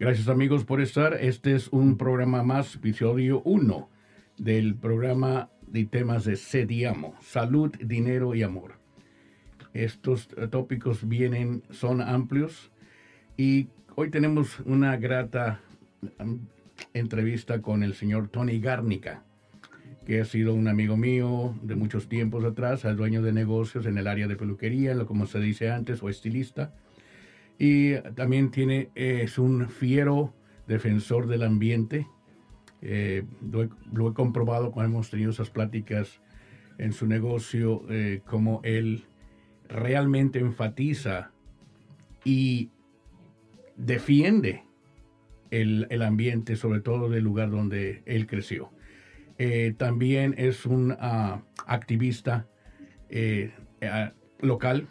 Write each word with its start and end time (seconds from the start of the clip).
Gracias 0.00 0.28
amigos 0.28 0.64
por 0.64 0.80
estar. 0.80 1.12
Este 1.12 1.54
es 1.54 1.68
un 1.68 1.98
programa 1.98 2.42
más, 2.42 2.76
episodio 2.76 3.42
1 3.44 3.90
del 4.38 4.74
programa 4.74 5.50
de 5.66 5.84
temas 5.84 6.24
de 6.24 6.36
Sediamo, 6.36 7.16
salud, 7.20 7.70
dinero 7.84 8.34
y 8.34 8.42
amor. 8.42 8.76
Estos 9.74 10.28
tópicos 10.48 11.06
vienen, 11.06 11.64
son 11.68 12.00
amplios 12.00 12.72
y 13.36 13.68
hoy 13.94 14.08
tenemos 14.08 14.60
una 14.60 14.96
grata 14.96 15.60
um, 16.18 16.46
entrevista 16.94 17.60
con 17.60 17.82
el 17.82 17.92
señor 17.92 18.28
Tony 18.28 18.58
Garnica, 18.58 19.22
que 20.06 20.22
ha 20.22 20.24
sido 20.24 20.54
un 20.54 20.68
amigo 20.68 20.96
mío 20.96 21.54
de 21.60 21.76
muchos 21.76 22.08
tiempos 22.08 22.42
atrás, 22.44 22.86
es 22.86 22.96
dueño 22.96 23.20
de 23.20 23.34
negocios 23.34 23.84
en 23.84 23.98
el 23.98 24.06
área 24.06 24.28
de 24.28 24.36
peluquería, 24.36 24.94
lo 24.94 25.04
como 25.04 25.26
se 25.26 25.40
dice 25.40 25.70
antes, 25.70 26.02
o 26.02 26.08
estilista. 26.08 26.72
Y 27.62 27.96
también 28.14 28.50
tiene, 28.50 28.88
es 28.94 29.38
un 29.38 29.68
fiero 29.68 30.32
defensor 30.66 31.26
del 31.26 31.42
ambiente. 31.42 32.06
Eh, 32.80 33.24
lo, 33.52 34.08
he, 34.08 34.14
comprobado 34.14 34.72
cuando 34.72 34.94
hemos 34.94 35.10
tenido 35.10 35.30
esas 35.30 35.50
pláticas 35.50 36.22
en 36.78 36.94
su 36.94 37.06
negocio, 37.06 37.84
eh, 37.90 38.22
como 38.24 38.62
él 38.64 39.04
realmente 39.68 40.38
enfatiza 40.38 41.32
y 42.24 42.70
defiende 43.76 44.64
el, 45.50 46.00
ambiente, 46.00 46.56
sobre 46.56 46.80
todo 46.80 47.10
del 47.10 47.24
lugar 47.24 47.50
donde 47.50 48.02
él 48.06 48.26
creció. 48.26 48.72
Eh, 49.36 49.74
también 49.76 50.34
es 50.38 50.64
un 50.64 50.96
ah, 50.98 51.42
activista 51.66 52.48
eh, 53.10 53.52
local, 54.40 54.88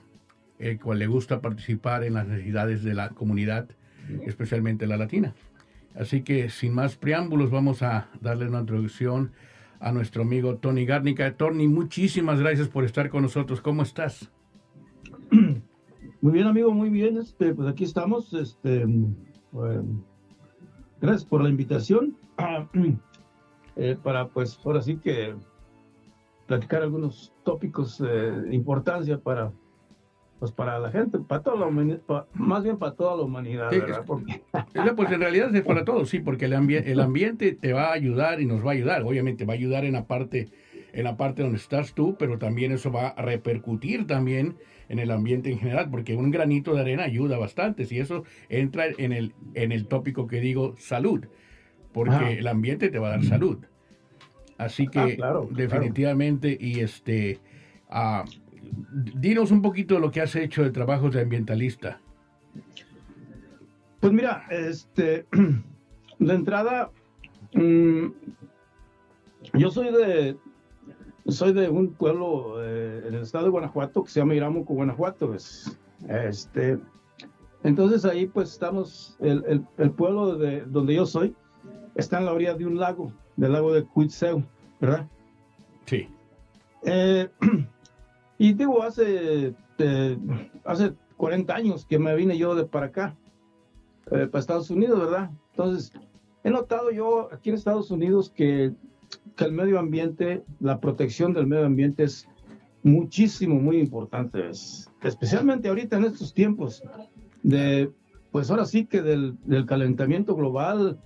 el 0.59 0.79
cual 0.79 0.99
le 0.99 1.07
gusta 1.07 1.41
participar 1.41 2.03
en 2.03 2.13
las 2.13 2.27
necesidades 2.27 2.83
de 2.83 2.93
la 2.93 3.09
comunidad, 3.09 3.67
especialmente 4.25 4.87
la 4.87 4.97
latina. 4.97 5.33
Así 5.95 6.21
que 6.21 6.49
sin 6.49 6.73
más 6.73 6.95
preámbulos 6.95 7.49
vamos 7.49 7.81
a 7.81 8.09
darle 8.21 8.47
una 8.47 8.59
introducción 8.59 9.31
a 9.79 9.91
nuestro 9.91 10.23
amigo 10.23 10.57
Tony 10.57 10.85
Garnica. 10.85 11.35
Tony, 11.35 11.67
muchísimas 11.67 12.39
gracias 12.39 12.67
por 12.67 12.83
estar 12.83 13.09
con 13.09 13.23
nosotros. 13.23 13.61
¿Cómo 13.61 13.81
estás? 13.81 14.31
Muy 16.21 16.33
bien, 16.33 16.47
amigo, 16.47 16.71
muy 16.73 16.89
bien. 16.89 17.17
Este, 17.17 17.53
pues 17.53 17.67
aquí 17.67 17.85
estamos. 17.85 18.33
Este, 18.33 18.85
gracias 21.01 21.25
por 21.25 21.41
la 21.41 21.49
invitación. 21.49 22.17
Eh, 23.81 23.97
para, 24.03 24.27
pues, 24.27 24.59
ahora 24.65 24.81
sí 24.81 24.97
que 24.97 25.33
platicar 26.47 26.81
algunos 26.81 27.31
tópicos 27.45 27.99
de 27.99 28.53
importancia 28.53 29.17
para, 29.17 29.53
pues, 30.39 30.51
para 30.51 30.79
la 30.79 30.91
gente, 30.91 31.19
para 31.19 31.43
toda 31.43 31.57
la 31.57 31.65
humanidad, 31.67 31.99
más 32.33 32.63
bien 32.63 32.77
para 32.77 32.93
toda 32.93 33.15
la 33.17 33.23
humanidad, 33.23 33.69
¿verdad? 33.71 34.05
pues 34.95 35.11
en 35.11 35.19
realidad 35.19 35.53
es 35.55 35.63
para 35.63 35.83
todos, 35.85 36.09
sí, 36.09 36.19
porque 36.19 36.45
el, 36.45 36.53
el 36.53 36.99
ambiente 36.99 37.53
te 37.53 37.73
va 37.73 37.89
a 37.89 37.93
ayudar 37.93 38.41
y 38.41 38.45
nos 38.45 38.65
va 38.65 38.71
a 38.71 38.73
ayudar. 38.73 39.03
Obviamente 39.03 39.45
va 39.45 39.53
a 39.53 39.57
ayudar 39.57 39.85
en 39.85 39.93
la 39.93 40.05
parte 40.05 40.49
en 40.93 41.03
la 41.03 41.17
parte 41.17 41.43
donde 41.43 41.57
estás 41.57 41.93
tú, 41.93 42.15
pero 42.17 42.37
también 42.39 42.71
eso 42.71 42.91
va 42.91 43.09
a 43.09 43.21
repercutir 43.21 44.07
también 44.07 44.55
en 44.89 44.99
el 44.99 45.11
ambiente 45.11 45.51
en 45.51 45.59
general, 45.59 45.89
porque 45.89 46.15
un 46.15 46.31
granito 46.31 46.73
de 46.73 46.81
arena 46.81 47.03
ayuda 47.03 47.37
bastante. 47.37 47.85
Si 47.85 47.99
eso 47.99 48.23
entra 48.49 48.85
en 48.97 49.13
el, 49.13 49.33
en 49.53 49.71
el 49.71 49.85
tópico 49.87 50.27
que 50.27 50.41
digo 50.41 50.75
salud, 50.79 51.25
porque 51.93 52.39
el 52.39 52.47
ambiente 52.47 52.89
te 52.89 52.97
va 52.97 53.07
a 53.07 53.11
dar 53.11 53.23
salud. 53.23 53.59
Así 54.57 54.87
ah, 54.87 54.91
que 54.91 55.19
definitivamente, 55.51 56.57
y 56.59 56.79
este, 56.79 57.39
uh, 57.91 58.27
dinos 58.91 59.51
un 59.51 59.61
poquito 59.61 59.95
de 59.95 60.01
lo 60.01 60.11
que 60.11 60.21
has 60.21 60.35
hecho 60.35 60.63
de 60.63 60.71
trabajos 60.71 61.13
de 61.13 61.21
ambientalista. 61.21 61.99
Pues 63.99 64.13
mira, 64.13 64.45
este, 64.49 65.25
de 66.19 66.33
entrada, 66.33 66.91
mm, 67.53 68.07
yo 69.53 69.71
soy 69.71 69.91
de, 69.91 70.37
soy 71.27 71.53
de 71.53 71.69
un 71.69 71.93
pueblo 71.93 72.63
eh, 72.63 73.03
en 73.07 73.13
el 73.13 73.21
estado 73.21 73.45
de 73.45 73.51
Guanajuato 73.51 74.03
que 74.03 74.09
se 74.09 74.19
llama 74.19 74.35
Iramuco, 74.35 74.73
Guanajuato. 74.73 75.35
este, 76.07 76.79
entonces 77.63 78.05
ahí 78.05 78.25
pues 78.25 78.51
estamos, 78.51 79.17
el, 79.19 79.65
el, 79.77 79.91
pueblo 79.91 80.37
de 80.37 80.61
donde 80.61 80.95
yo 80.95 81.05
soy 81.05 81.35
está 81.95 82.19
en 82.19 82.25
la 82.25 82.33
orilla 82.33 82.53
de 82.53 82.65
un 82.65 82.79
lago, 82.79 83.11
del 83.35 83.51
lago 83.51 83.73
de 83.73 83.83
Cuitzeo, 83.83 84.43
¿verdad? 84.79 85.07
Sí. 85.85 86.07
Eh, 86.83 87.27
y 88.39 88.53
digo, 88.53 88.81
hace, 88.81 89.53
eh, 89.77 90.17
hace 90.65 90.93
40 91.17 91.53
años 91.53 91.85
que 91.85 91.99
me 91.99 92.15
vine 92.15 92.35
yo 92.35 92.55
de 92.55 92.65
para 92.65 92.87
acá, 92.87 93.15
para 94.05 94.39
Estados 94.39 94.71
Unidos, 94.71 94.99
¿verdad? 94.99 95.29
Entonces, 95.51 95.91
he 96.43 96.49
notado 96.49 96.89
yo 96.89 97.29
aquí 97.31 97.49
en 97.49 97.55
Estados 97.55 97.91
Unidos 97.91 98.31
que 98.35 98.73
que 99.35 99.45
el 99.45 99.51
medio 99.51 99.79
ambiente, 99.79 100.43
la 100.59 100.79
protección 100.79 101.33
del 101.33 101.47
medio 101.47 101.65
ambiente 101.65 102.03
es 102.03 102.27
muchísimo, 102.83 103.55
muy 103.55 103.77
importante, 103.77 104.49
especialmente 105.01 105.69
ahorita 105.69 105.97
en 105.97 106.05
estos 106.05 106.33
tiempos 106.33 106.83
de, 107.43 107.91
pues 108.31 108.49
ahora 108.51 108.65
sí 108.65 108.85
que 108.85 109.01
del, 109.01 109.37
del 109.45 109.65
calentamiento 109.65 110.35
global, 110.35 110.99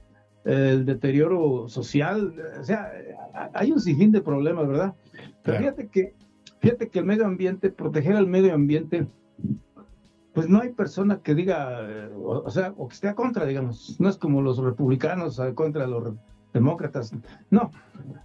el 0.45 0.85
deterioro 0.85 1.69
social, 1.69 2.33
o 2.59 2.63
sea, 2.63 2.91
hay 3.53 3.71
un 3.71 3.79
sinfín 3.79 4.11
de 4.11 4.21
problemas, 4.21 4.67
¿verdad? 4.67 4.93
Pero 5.43 5.57
fíjate 5.59 5.87
que, 5.87 6.13
fíjate 6.63 6.87
que 6.87 6.99
el 6.99 7.05
medio 7.05 7.25
ambiente, 7.25 7.69
proteger 7.69 8.15
el 8.15 8.25
medio 8.25 8.53
ambiente, 8.53 9.05
pues 10.33 10.47
no 10.47 10.61
hay 10.61 10.69
persona 10.69 11.19
que 11.21 11.35
diga, 11.35 12.09
o, 12.15 12.49
sea, 12.49 12.73
o 12.77 12.87
que 12.87 12.93
esté 12.93 13.09
a 13.09 13.15
contra, 13.15 13.45
digamos, 13.45 13.97
no 13.99 14.07
es 14.07 14.15
como 14.15 14.41
los 14.41 14.57
republicanos 14.59 15.41
a 15.41 15.53
contra 15.53 15.85
los 15.87 16.15
demócratas. 16.53 17.11
No, 17.49 17.69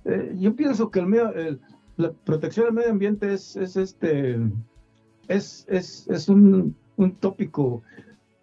eh, 0.05 0.37
yo 0.39 0.55
pienso 0.55 0.89
que 0.89 1.01
el 1.01 1.07
medio, 1.07 1.33
la 1.97 2.13
protección 2.13 2.67
del 2.67 2.75
medio 2.75 2.91
ambiente 2.93 3.33
es, 3.33 3.57
es 3.57 3.77
este, 3.77 4.39
es, 5.27 5.67
es, 5.69 6.07
es 6.09 6.29
un, 6.29 6.77
un, 6.97 7.17
tópico 7.17 7.83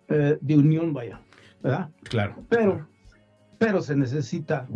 eh, 0.09 0.37
de 0.41 0.57
unión, 0.57 0.93
vaya, 0.93 1.21
¿verdad? 1.63 1.89
Claro. 2.03 2.35
Pero, 2.49 2.85
pero 3.57 3.81
se 3.81 3.95
necesita, 3.95 4.67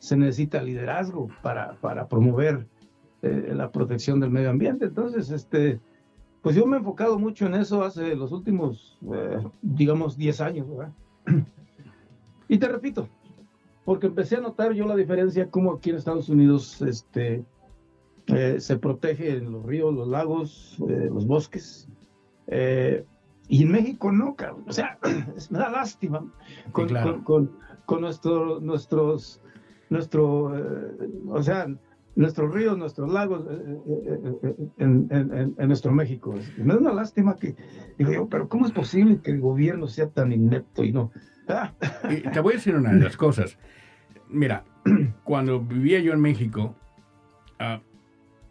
se 0.00 0.18
necesita 0.18 0.62
liderazgo 0.62 1.28
para, 1.42 1.80
para 1.80 2.08
promover 2.08 2.66
eh, 3.24 3.54
la 3.54 3.70
protección 3.70 4.20
del 4.20 4.30
medio 4.30 4.50
ambiente. 4.50 4.86
Entonces, 4.86 5.30
este, 5.30 5.80
pues 6.42 6.56
yo 6.56 6.66
me 6.66 6.76
he 6.76 6.78
enfocado 6.80 7.18
mucho 7.18 7.46
en 7.46 7.54
eso 7.54 7.82
hace 7.82 8.14
los 8.14 8.32
últimos, 8.32 8.98
digamos, 9.62 10.16
10 10.16 10.40
años, 10.40 10.68
¿verdad? 10.68 10.92
Y 12.46 12.58
te 12.58 12.68
repito, 12.68 13.08
porque 13.84 14.06
empecé 14.06 14.36
a 14.36 14.40
notar 14.40 14.72
yo 14.72 14.86
la 14.86 14.96
diferencia 14.96 15.50
como 15.50 15.72
aquí 15.72 15.90
en 15.90 15.96
Estados 15.96 16.28
Unidos 16.28 16.80
este, 16.82 17.44
eh, 18.26 18.56
se 18.58 18.78
protege 18.78 19.40
los 19.40 19.64
ríos, 19.64 19.94
los 19.94 20.08
lagos, 20.08 20.76
eh, 20.88 21.10
los 21.12 21.26
bosques. 21.26 21.88
Eh, 22.46 23.04
y 23.48 23.62
en 23.62 23.72
México 23.72 24.10
no, 24.10 24.34
cabrón. 24.34 24.64
O 24.66 24.72
sea, 24.72 24.98
me 25.50 25.58
da 25.58 25.70
lástima 25.70 26.24
con, 26.72 26.88
con, 27.84 28.00
nuestro, 28.00 28.60
nuestros, 28.60 29.42
nuestro, 29.90 30.52
o 31.28 31.42
sea, 31.42 31.66
nuestros 32.16 32.52
ríos, 32.54 32.78
nuestros 32.78 33.12
lagos 33.12 33.44
en, 34.78 35.54
nuestro 35.58 35.92
México. 35.92 36.34
Me 36.58 36.74
da 36.74 36.80
una 36.80 36.92
lástima 36.92 37.36
que, 37.36 37.56
digo 37.98 38.12
yo, 38.12 38.28
pero 38.28 38.48
¿cómo 38.48 38.66
es 38.66 38.72
posible 38.72 39.20
que 39.22 39.32
el 39.32 39.40
gobierno 39.40 39.86
sea 39.86 40.08
tan 40.08 40.32
inepto 40.32 40.84
y 40.84 40.92
no? 40.92 41.10
te 42.32 42.40
voy 42.40 42.54
a 42.54 42.56
decir 42.56 42.74
una 42.74 42.92
de 42.92 43.00
las 43.00 43.16
cosas. 43.16 43.58
Mira, 44.28 44.64
cuando 45.24 45.60
vivía 45.60 46.00
yo 46.00 46.12
en 46.12 46.20
México, 46.20 46.74
ah, 47.58 47.80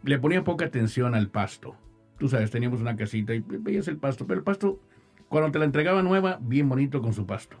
le 0.02 0.18
ponía 0.18 0.44
poca 0.44 0.66
atención 0.66 1.14
al 1.14 1.28
pasto. 1.28 1.76
Tú 2.18 2.28
sabes, 2.28 2.50
teníamos 2.50 2.80
una 2.80 2.96
casita 2.96 3.34
y 3.34 3.40
veías 3.40 3.88
el 3.88 3.96
pasto, 3.96 4.26
pero 4.26 4.38
el 4.38 4.44
pasto, 4.44 4.80
cuando 5.28 5.50
te 5.50 5.58
la 5.58 5.64
entregaba 5.64 6.02
nueva, 6.02 6.38
bien 6.40 6.68
bonito 6.68 7.02
con 7.02 7.12
su 7.12 7.26
pasto. 7.26 7.56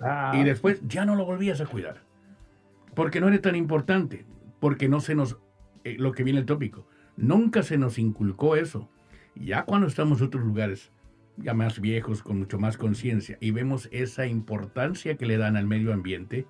Ah. 0.00 0.32
Y 0.34 0.44
después 0.44 0.80
ya 0.86 1.04
no 1.04 1.16
lo 1.16 1.24
volvías 1.24 1.60
a 1.60 1.66
cuidar. 1.66 2.02
Porque 2.94 3.20
no 3.20 3.28
era 3.28 3.40
tan 3.40 3.56
importante. 3.56 4.24
Porque 4.60 4.88
no 4.88 5.00
se 5.00 5.14
nos. 5.14 5.38
Eh, 5.86 5.94
lo 6.00 6.10
que 6.10 6.24
viene 6.24 6.40
el 6.40 6.46
tópico. 6.46 6.84
Nunca 7.16 7.62
se 7.62 7.78
nos 7.78 7.96
inculcó 8.00 8.56
eso. 8.56 8.90
Ya 9.36 9.62
cuando 9.62 9.86
estamos 9.86 10.20
en 10.20 10.26
otros 10.26 10.44
lugares, 10.44 10.90
ya 11.36 11.54
más 11.54 11.80
viejos, 11.80 12.24
con 12.24 12.40
mucho 12.40 12.58
más 12.58 12.76
conciencia, 12.76 13.38
y 13.40 13.52
vemos 13.52 13.88
esa 13.92 14.26
importancia 14.26 15.16
que 15.16 15.26
le 15.26 15.36
dan 15.36 15.56
al 15.56 15.68
medio 15.68 15.92
ambiente, 15.92 16.44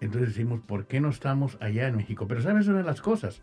entonces 0.00 0.30
decimos, 0.30 0.60
¿por 0.60 0.88
qué 0.88 1.00
no 1.00 1.08
estamos 1.08 1.56
allá 1.60 1.86
en 1.86 1.98
México? 1.98 2.26
Pero 2.26 2.42
sabes 2.42 2.66
una 2.66 2.78
de 2.78 2.84
las 2.84 3.00
cosas, 3.00 3.42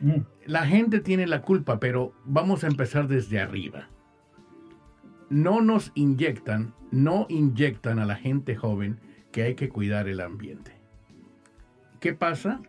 mm. 0.00 0.20
la 0.46 0.66
gente 0.66 1.00
tiene 1.00 1.26
la 1.26 1.42
culpa, 1.42 1.78
pero 1.78 2.14
vamos 2.24 2.64
a 2.64 2.68
empezar 2.68 3.08
desde 3.08 3.38
arriba. 3.38 3.90
No 5.28 5.60
nos 5.60 5.92
inyectan, 5.94 6.74
no 6.90 7.26
inyectan 7.28 7.98
a 7.98 8.06
la 8.06 8.16
gente 8.16 8.56
joven 8.56 8.98
que 9.30 9.42
hay 9.42 9.56
que 9.56 9.68
cuidar 9.68 10.08
el 10.08 10.20
ambiente. 10.20 10.72
¿Qué 12.00 12.14
pasa? 12.14 12.62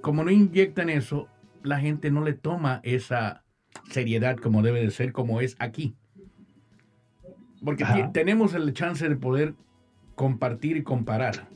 Como 0.00 0.24
no 0.24 0.30
inyectan 0.30 0.90
eso, 0.90 1.28
la 1.62 1.80
gente 1.80 2.10
no 2.10 2.24
le 2.24 2.32
toma 2.32 2.80
esa 2.84 3.44
seriedad 3.90 4.36
como 4.36 4.62
debe 4.62 4.80
de 4.80 4.90
ser, 4.90 5.12
como 5.12 5.40
es 5.40 5.56
aquí. 5.58 5.94
Porque 7.64 7.84
tenemos 8.12 8.54
el 8.54 8.72
chance 8.72 9.08
de 9.08 9.16
poder 9.16 9.54
compartir 10.14 10.76
y 10.76 10.82
comparar. 10.82 11.48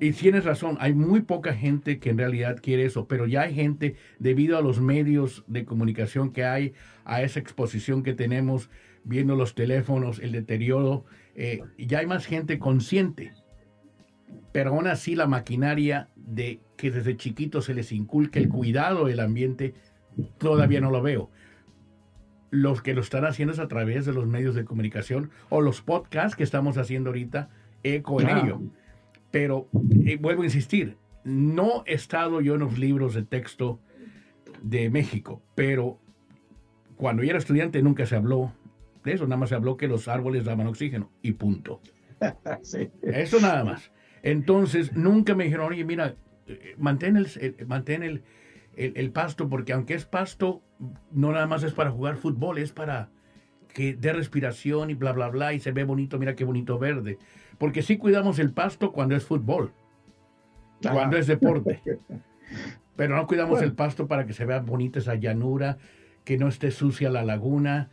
Y 0.00 0.12
tienes 0.12 0.44
razón, 0.44 0.78
hay 0.80 0.94
muy 0.94 1.20
poca 1.20 1.52
gente 1.52 1.98
que 1.98 2.10
en 2.10 2.18
realidad 2.18 2.58
quiere 2.62 2.86
eso, 2.86 3.06
pero 3.06 3.26
ya 3.26 3.42
hay 3.42 3.54
gente, 3.54 3.96
debido 4.18 4.56
a 4.56 4.62
los 4.62 4.80
medios 4.80 5.44
de 5.46 5.66
comunicación 5.66 6.32
que 6.32 6.44
hay, 6.44 6.72
a 7.04 7.22
esa 7.22 7.38
exposición 7.38 8.02
que 8.02 8.14
tenemos, 8.14 8.70
viendo 9.04 9.36
los 9.36 9.54
teléfonos, 9.54 10.18
el 10.18 10.32
deterioro, 10.32 11.04
eh, 11.34 11.60
ya 11.76 11.98
hay 11.98 12.06
más 12.06 12.24
gente 12.24 12.58
consciente. 12.58 13.34
Pero 14.52 14.70
aún 14.70 14.86
así 14.86 15.14
la 15.14 15.26
maquinaria 15.26 16.08
de 16.16 16.60
que 16.80 16.90
desde 16.90 17.16
chiquitos 17.16 17.66
se 17.66 17.74
les 17.74 17.92
inculque 17.92 18.38
el 18.38 18.48
cuidado 18.48 19.04
del 19.06 19.20
ambiente, 19.20 19.74
todavía 20.38 20.80
no 20.80 20.90
lo 20.90 21.02
veo. 21.02 21.30
Los 22.50 22.82
que 22.82 22.94
lo 22.94 23.00
están 23.00 23.24
haciendo 23.24 23.52
es 23.52 23.60
a 23.60 23.68
través 23.68 24.06
de 24.06 24.12
los 24.12 24.26
medios 24.26 24.54
de 24.54 24.64
comunicación 24.64 25.30
o 25.48 25.60
los 25.60 25.82
podcasts 25.82 26.36
que 26.36 26.42
estamos 26.42 26.78
haciendo 26.78 27.10
ahorita, 27.10 27.50
eco 27.82 28.20
en 28.20 28.28
ello 28.28 28.60
pero 29.30 29.68
eh, 30.04 30.18
vuelvo 30.20 30.42
a 30.42 30.46
insistir, 30.46 30.96
no 31.24 31.84
he 31.86 31.94
estado 31.94 32.40
yo 32.40 32.54
en 32.54 32.60
los 32.60 32.78
libros 32.78 33.14
de 33.14 33.22
texto 33.22 33.78
de 34.62 34.90
México, 34.90 35.42
pero 35.54 35.98
cuando 36.96 37.22
yo 37.22 37.30
era 37.30 37.38
estudiante 37.38 37.82
nunca 37.82 38.06
se 38.06 38.16
habló 38.16 38.52
de 39.04 39.12
eso, 39.12 39.24
nada 39.24 39.38
más 39.38 39.48
se 39.48 39.54
habló 39.54 39.76
que 39.76 39.88
los 39.88 40.08
árboles 40.08 40.44
daban 40.44 40.66
oxígeno 40.66 41.10
y 41.22 41.32
punto. 41.32 41.80
Eso 43.02 43.40
nada 43.40 43.64
más. 43.64 43.90
Entonces 44.22 44.94
nunca 44.94 45.34
me 45.34 45.44
dijeron, 45.44 45.72
oye, 45.72 45.86
mira, 45.86 46.16
mantén 46.76 47.16
el, 47.16 47.56
mantén 47.66 48.02
el, 48.02 48.22
el, 48.76 49.10
pasto, 49.10 49.48
porque 49.48 49.72
aunque 49.72 49.94
es 49.94 50.04
pasto, 50.04 50.62
no 51.10 51.32
nada 51.32 51.46
más 51.46 51.62
es 51.62 51.72
para 51.72 51.90
jugar 51.90 52.16
fútbol, 52.16 52.58
es 52.58 52.72
para 52.72 53.10
que 53.74 53.94
dé 53.94 54.12
respiración 54.12 54.90
y 54.90 54.94
bla, 54.94 55.12
bla, 55.12 55.28
bla, 55.28 55.52
y 55.52 55.60
se 55.60 55.72
ve 55.72 55.84
bonito, 55.84 56.18
mira 56.18 56.34
qué 56.34 56.44
bonito 56.44 56.78
verde. 56.78 57.18
Porque 57.58 57.82
sí 57.82 57.98
cuidamos 57.98 58.38
el 58.38 58.52
pasto 58.52 58.92
cuando 58.92 59.14
es 59.14 59.24
fútbol, 59.24 59.72
cuando 60.82 61.16
es 61.16 61.26
deporte. 61.26 61.80
Pero 62.96 63.16
no 63.16 63.26
cuidamos 63.26 63.62
el 63.62 63.72
pasto 63.72 64.08
para 64.08 64.26
que 64.26 64.32
se 64.32 64.44
vea 64.44 64.60
bonita 64.60 64.98
esa 64.98 65.14
llanura, 65.14 65.78
que 66.24 66.36
no 66.36 66.48
esté 66.48 66.70
sucia 66.70 67.10
la 67.10 67.24
laguna, 67.24 67.90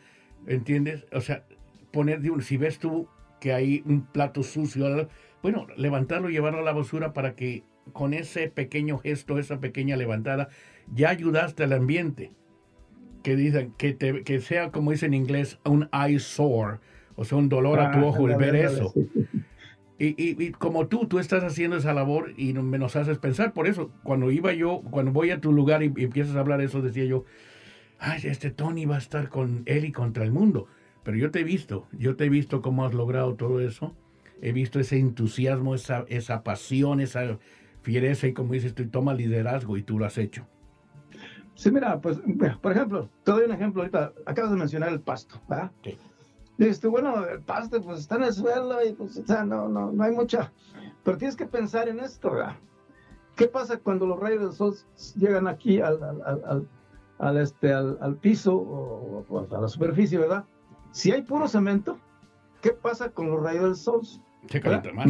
¿entiendes? 0.47 1.05
O 1.13 1.21
sea, 1.21 1.45
poner, 1.91 2.21
si 2.41 2.57
ves 2.57 2.79
tú 2.79 3.07
que 3.39 3.53
hay 3.53 3.83
un 3.85 4.01
plato 4.01 4.43
sucio, 4.43 5.07
bueno, 5.41 5.67
levantarlo 5.77 6.29
y 6.29 6.33
llevarlo 6.33 6.59
a 6.59 6.63
la 6.63 6.73
basura 6.73 7.13
para 7.13 7.35
que 7.35 7.63
con 7.93 8.13
ese 8.13 8.49
pequeño 8.49 8.97
gesto, 8.97 9.39
esa 9.39 9.59
pequeña 9.59 9.95
levantada, 9.95 10.49
ya 10.93 11.09
ayudaste 11.09 11.63
al 11.63 11.73
ambiente. 11.73 12.31
Que 13.23 13.35
dicen, 13.35 13.73
que, 13.77 13.93
te, 13.93 14.23
que 14.23 14.39
sea 14.39 14.71
como 14.71 14.91
dice 14.91 15.07
en 15.07 15.13
inglés, 15.13 15.59
un 15.65 15.89
eyesore, 15.91 16.79
o 17.15 17.25
sea, 17.25 17.37
un 17.37 17.49
dolor 17.49 17.79
a 17.79 17.91
tu 17.91 17.99
ah, 17.99 18.05
ojo 18.05 18.29
el 18.29 18.35
ver 18.37 18.55
eso. 18.55 18.93
Y, 19.99 20.51
como 20.51 20.87
tú, 20.87 21.07
tú 21.07 21.17
estás 21.17 21.43
haciendo 21.43 21.77
esa 21.77 21.91
labor 21.91 22.33
y 22.37 22.53
me 22.53 22.77
nos 22.77 22.95
haces 22.95 23.17
pensar. 23.17 23.53
Por 23.53 23.67
eso, 23.67 23.91
cuando 24.03 24.29
iba 24.29 24.53
yo, 24.53 24.81
cuando 24.91 25.11
voy 25.11 25.31
a 25.31 25.41
tu 25.41 25.51
lugar 25.51 25.81
y, 25.81 25.87
empiezas 25.87 26.35
a 26.35 26.39
hablar 26.39 26.61
eso, 26.61 26.83
decía 26.83 27.05
yo, 27.05 27.25
ay, 27.97 28.21
este 28.25 28.51
Tony 28.51 28.85
va 28.85 28.95
a 28.95 28.99
estar 28.99 29.29
con 29.29 29.63
él 29.65 29.85
y 29.85 29.91
contra 29.91 30.23
el 30.23 30.31
mundo. 30.31 30.67
Pero 31.03 31.17
yo 31.17 31.31
te 31.31 31.39
he 31.39 31.43
visto, 31.43 31.87
yo 31.93 32.15
te 32.15 32.25
he 32.25 32.29
visto 32.29 32.61
cómo 32.61 32.85
has 32.85 32.93
logrado 32.93 33.33
todo 33.33 33.59
eso. 33.59 33.95
He 34.39 34.51
visto 34.51 34.79
ese 34.79 34.99
entusiasmo, 34.99 35.73
esa, 35.73 36.05
esa 36.09 36.43
pasión, 36.43 36.99
esa 36.99 37.39
fiereza 37.87 38.27
y 38.27 38.33
como 38.33 38.51
dices 38.51 38.75
tú, 38.75 38.85
toma 38.89 39.13
liderazgo 39.13 39.77
y 39.77 39.81
tú 39.81 39.97
lo 39.97 40.05
has 40.05 40.17
hecho. 40.17 40.45
Sí, 41.55 41.71
mira, 41.71 42.01
pues, 42.01 42.19
por 42.61 42.73
ejemplo, 42.73 43.09
te 43.23 43.31
doy 43.31 43.45
un 43.45 43.53
ejemplo 43.53 43.81
ahorita. 43.81 44.11
Acabas 44.25 44.51
de 44.51 44.57
mencionar 44.57 44.89
el 44.89 44.99
pasto, 44.99 45.39
¿verdad? 45.47 45.71
Sí. 45.83 45.97
Este, 46.57 46.87
bueno, 46.87 47.25
el 47.25 47.41
pasto 47.41 47.81
pues 47.81 47.99
está 47.99 48.17
en 48.17 48.23
el 48.23 48.33
suelo 48.33 48.85
y 48.85 48.91
pues, 48.91 49.17
o 49.17 49.25
sea, 49.25 49.45
no, 49.45 49.69
no, 49.69 49.93
no 49.93 50.03
hay 50.03 50.11
mucha. 50.11 50.51
Pero 51.05 51.17
tienes 51.17 51.37
que 51.37 51.45
pensar 51.45 51.87
en 51.87 52.01
esto, 52.01 52.31
¿verdad? 52.31 52.57
¿Qué 53.37 53.47
pasa 53.47 53.77
cuando 53.77 54.05
los 54.05 54.19
rayos 54.19 54.41
del 54.41 54.51
sol 54.51 54.75
llegan 55.15 55.47
aquí 55.47 55.79
al, 55.79 56.03
al, 56.03 56.67
al, 57.19 57.37
este, 57.37 57.71
al, 57.73 58.17
piso 58.17 58.53
o, 58.53 59.23
pues, 59.29 59.49
a 59.53 59.61
la 59.61 59.69
superficie, 59.69 60.17
¿verdad? 60.17 60.43
Si 60.91 61.13
hay 61.13 61.21
puro 61.21 61.47
cemento, 61.47 61.97
¿qué 62.61 62.71
pasa 62.71 63.11
con 63.11 63.31
los 63.31 63.41
rayos 63.41 63.63
del 63.63 63.75
sol? 63.75 64.01
Se 64.49 64.61
calienta 64.61 64.93
más. 64.93 65.07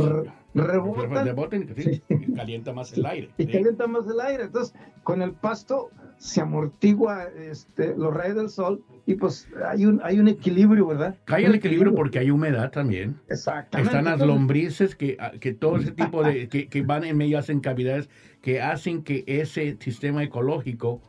rebotan. 0.54 1.76
sí, 1.76 2.02
calienta 2.36 2.74
más 2.74 2.94
el 2.94 3.06
aire. 3.06 3.30
Y 3.38 3.46
calienta 3.48 3.88
más 3.88 4.08
el 4.08 4.20
aire. 4.20 4.44
Entonces, 4.44 4.74
con 5.04 5.22
el 5.22 5.34
pasto 5.34 5.90
se 6.18 6.42
amortigua 6.42 7.26
este, 7.26 7.96
los 7.96 8.14
rayos 8.14 8.38
del 8.38 8.50
sol 8.50 8.84
y 9.06 9.16
pues 9.16 9.48
hay 9.66 9.86
un, 9.86 10.02
hay 10.04 10.20
un 10.20 10.28
equilibrio, 10.28 10.88
¿verdad? 10.88 11.16
Hay 11.28 11.46
un 11.46 11.56
equilibrio 11.56 11.94
porque 11.94 12.20
hay 12.20 12.32
humedad 12.32 12.72
también. 12.72 13.20
Exactamente. 13.30 13.96
Están 13.96 14.06
las 14.06 14.20
lombrices 14.20 14.96
que, 14.96 15.16
ah, 15.20 15.32
que 15.40 15.54
todo 15.54 15.78
ese 15.78 15.92
tipo 15.92 16.24
de, 16.24 16.48
que, 16.50 16.68
que 16.68 16.82
van 16.82 17.04
en 17.04 17.18
medio, 17.18 17.38
hacen 17.38 17.60
cavidades, 17.60 18.10
que 18.42 18.62
hacen 18.62 19.04
que 19.04 19.24
ese 19.28 19.78
sistema 19.80 20.24
ecológico 20.24 21.02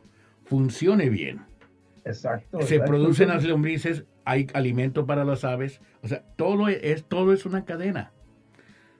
funcione 0.43 1.09
bien. 1.09 1.41
Exacto. 2.05 2.61
Se 2.61 2.79
producen 2.79 3.29
las 3.29 3.43
lombrices, 3.43 4.05
hay 4.25 4.47
alimento 4.53 5.05
para 5.05 5.25
las 5.25 5.43
aves, 5.43 5.81
o 6.01 6.07
sea, 6.07 6.23
todo 6.35 6.67
es, 6.67 7.05
todo 7.05 7.33
es 7.33 7.45
una 7.45 7.65
cadena. 7.65 8.11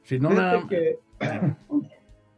Si 0.04 0.20
no 0.20 0.30
nada... 0.30 0.66
Que, 0.68 1.00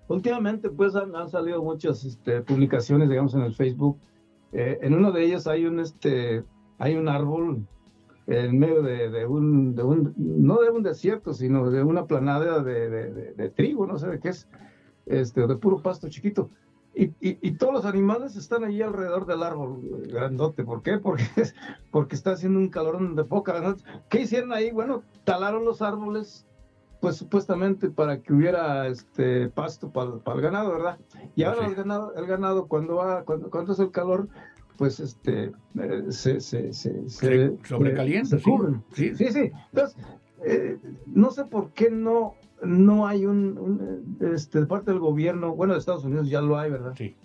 últimamente 0.07 0.69
pues 0.69 0.95
han, 0.95 1.29
salido 1.29 1.63
muchas 1.63 2.03
este, 2.03 2.41
publicaciones, 2.41 3.09
digamos, 3.09 3.33
en 3.33 3.41
el 3.41 3.53
Facebook. 3.53 3.97
Eh, 4.51 4.79
en 4.81 4.93
uno 4.93 5.11
de 5.11 5.23
ellos 5.23 5.47
hay 5.47 5.65
un, 5.65 5.79
este, 5.79 6.43
hay 6.77 6.95
un 6.95 7.07
árbol 7.07 7.65
en 8.27 8.59
medio 8.59 8.81
de, 8.81 9.25
un, 9.25 9.75
de, 9.75 9.83
un, 9.83 10.13
no 10.17 10.61
de 10.61 10.69
un 10.69 10.83
desierto, 10.83 11.33
sino 11.33 11.69
de 11.69 11.83
una 11.83 12.05
planada 12.05 12.63
de, 12.63 12.89
de, 12.89 13.49
trigo, 13.49 13.87
no 13.87 13.97
sé 13.97 14.07
de 14.07 14.19
qué 14.19 14.29
es, 14.29 14.47
este, 15.05 15.47
de 15.47 15.55
puro 15.55 15.81
pasto 15.81 16.09
chiquito. 16.09 16.49
Y, 16.93 17.13
y, 17.21 17.51
todos 17.53 17.73
los 17.73 17.85
animales 17.85 18.35
están 18.35 18.65
allí 18.65 18.81
alrededor 18.81 19.25
del 19.25 19.43
árbol 19.43 19.79
grandote. 20.09 20.65
¿Por 20.65 20.81
qué? 20.81 20.97
Porque, 20.97 21.23
porque 21.89 22.15
está 22.15 22.31
haciendo 22.31 22.59
un 22.59 22.67
calorón 22.67 23.15
de 23.15 23.23
poca. 23.23 23.75
¿Qué 24.09 24.21
hicieron 24.21 24.51
ahí? 24.51 24.71
Bueno, 24.71 25.03
talaron 25.23 25.63
los 25.63 25.81
árboles, 25.81 26.45
pues 27.01 27.17
supuestamente 27.17 27.89
para 27.89 28.21
que 28.21 28.31
hubiera 28.31 28.87
este 28.87 29.49
pasto 29.49 29.91
para, 29.91 30.11
el 30.35 30.41
ganado, 30.41 30.71
¿verdad? 30.71 30.99
Y 31.35 31.43
ahora 31.43 31.65
el 31.65 31.75
ganado, 31.75 32.13
el 32.15 32.27
ganado 32.27 32.67
cuando 32.67 32.95
va, 32.95 33.23
cuando, 33.23 33.49
cuando 33.49 33.73
es 33.73 33.79
el 33.79 33.89
calor, 33.89 34.29
pues 34.77 34.99
este 34.99 35.51
eh, 35.79 36.03
se, 36.09 36.39
se, 36.39 36.71
se, 36.71 37.57
sobrecalienta, 37.63 38.37
sí. 38.37 39.15
sí. 39.15 39.15
sí, 39.15 39.51
Entonces, 39.73 39.97
eh, 40.45 40.77
no 41.07 41.31
sé 41.31 41.45
por 41.45 41.71
qué 41.71 41.89
no, 41.89 42.35
no 42.63 43.07
hay 43.07 43.25
un, 43.25 44.17
este, 44.19 44.59
de 44.59 44.67
parte 44.67 44.91
del 44.91 44.99
gobierno, 44.99 45.55
bueno, 45.55 45.73
de 45.73 45.79
Estados 45.79 46.05
Unidos 46.05 46.29
ya 46.29 46.41
lo 46.41 46.57
hay, 46.59 46.69
¿verdad? 46.69 46.93
Sí. 46.95 47.15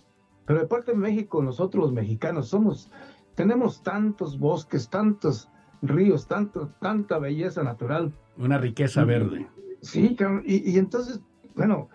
Pero 0.47 0.61
de 0.61 0.67
parte 0.67 0.93
de 0.93 0.99
México, 0.99 1.43
nosotros 1.43 1.85
los 1.85 1.93
mexicanos 1.93 2.49
somos, 2.49 2.91
tenemos 3.35 3.83
tantos 3.83 4.39
bosques, 4.39 4.89
tantos 4.89 5.51
ríos, 5.83 6.27
tanto, 6.27 6.71
tanta 6.81 7.19
belleza 7.19 7.63
natural. 7.63 8.13
Una 8.39 8.57
riqueza 8.57 9.05
verde. 9.05 9.49
Sí, 9.83 10.17
y, 10.45 10.71
y 10.73 10.79
entonces, 10.79 11.21
bueno, 11.55 11.89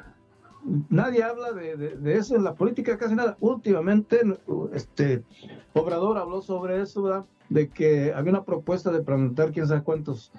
nadie 0.89 1.23
habla 1.23 1.51
de, 1.53 2.17
eso 2.17 2.35
en 2.35 2.43
la 2.43 2.53
política, 2.53 2.97
casi 2.97 3.15
nada. 3.15 3.38
Últimamente, 3.39 4.21
este 4.73 5.23
Obrador 5.73 6.17
habló 6.17 6.41
sobre 6.41 6.81
eso, 6.81 7.03
¿verdad? 7.03 7.25
De 7.50 7.69
que 7.69 8.13
había 8.13 8.31
una 8.31 8.43
propuesta 8.43 8.91
de 8.91 9.01
plantar 9.01 9.51
quién 9.51 9.67
sabe 9.67 9.83
cuántos 9.83 10.31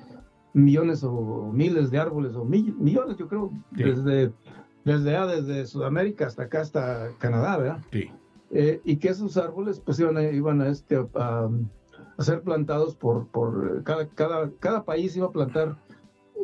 millones 0.55 1.03
o 1.03 1.51
miles 1.53 1.91
de 1.91 1.99
árboles, 1.99 2.35
o 2.35 2.45
millones, 2.45 3.17
yo 3.17 3.29
creo, 3.29 3.51
desde, 3.71 4.33
desde, 4.85 5.27
desde 5.27 5.67
Sudamérica 5.67 6.27
hasta 6.27 6.45
acá, 6.45 6.61
hasta 6.61 7.11
Canadá, 7.19 7.57
¿verdad? 7.57 7.79
Sí. 7.91 8.11
Eh, 8.51 8.81
y 8.85 8.97
que 8.97 9.09
esos 9.09 9.39
árboles, 9.39 9.81
pues 9.81 9.99
iban 9.99 10.19
a, 10.19 10.25
iban 10.25 10.61
a, 10.61 10.69
este, 10.69 11.03
a, 11.15 11.49
ser 12.19 12.43
plantados 12.43 12.95
por, 12.95 13.27
por 13.29 13.83
cada, 13.83 14.07
cada, 14.09 14.51
cada 14.61 14.85
país 14.85 15.17
iba 15.17 15.27
a 15.27 15.33
plantar 15.33 15.77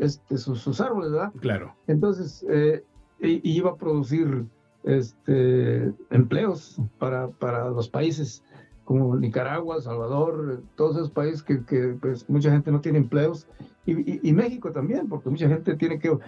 este, 0.01 0.37
sus, 0.39 0.81
árboles, 0.81 1.13
¿verdad? 1.13 1.33
Claro. 1.41 1.75
Entonces, 1.87 2.45
eh, 2.49 2.85
iba 3.21 3.71
a 3.71 3.77
producir 3.77 4.47
este, 4.85 5.93
empleos 6.11 6.81
para, 6.99 7.29
para 7.29 7.69
los 7.71 7.89
países 7.89 8.43
como 8.89 9.17
Nicaragua, 9.17 9.83
Salvador, 9.83 10.63
todos 10.75 10.97
esos 10.97 11.11
países 11.11 11.43
que, 11.43 11.63
que 11.67 11.97
pues, 12.01 12.27
mucha 12.31 12.51
gente 12.51 12.73
no 12.73 12.81
tiene 12.81 12.97
empleos, 12.97 13.47
y, 13.85 14.27
y, 14.27 14.33
México 14.33 14.73
también, 14.73 15.09
porque 15.11 15.29
mucha 15.29 15.47
gente 15.47 15.75
tiene 15.77 15.99
que 15.99 16.19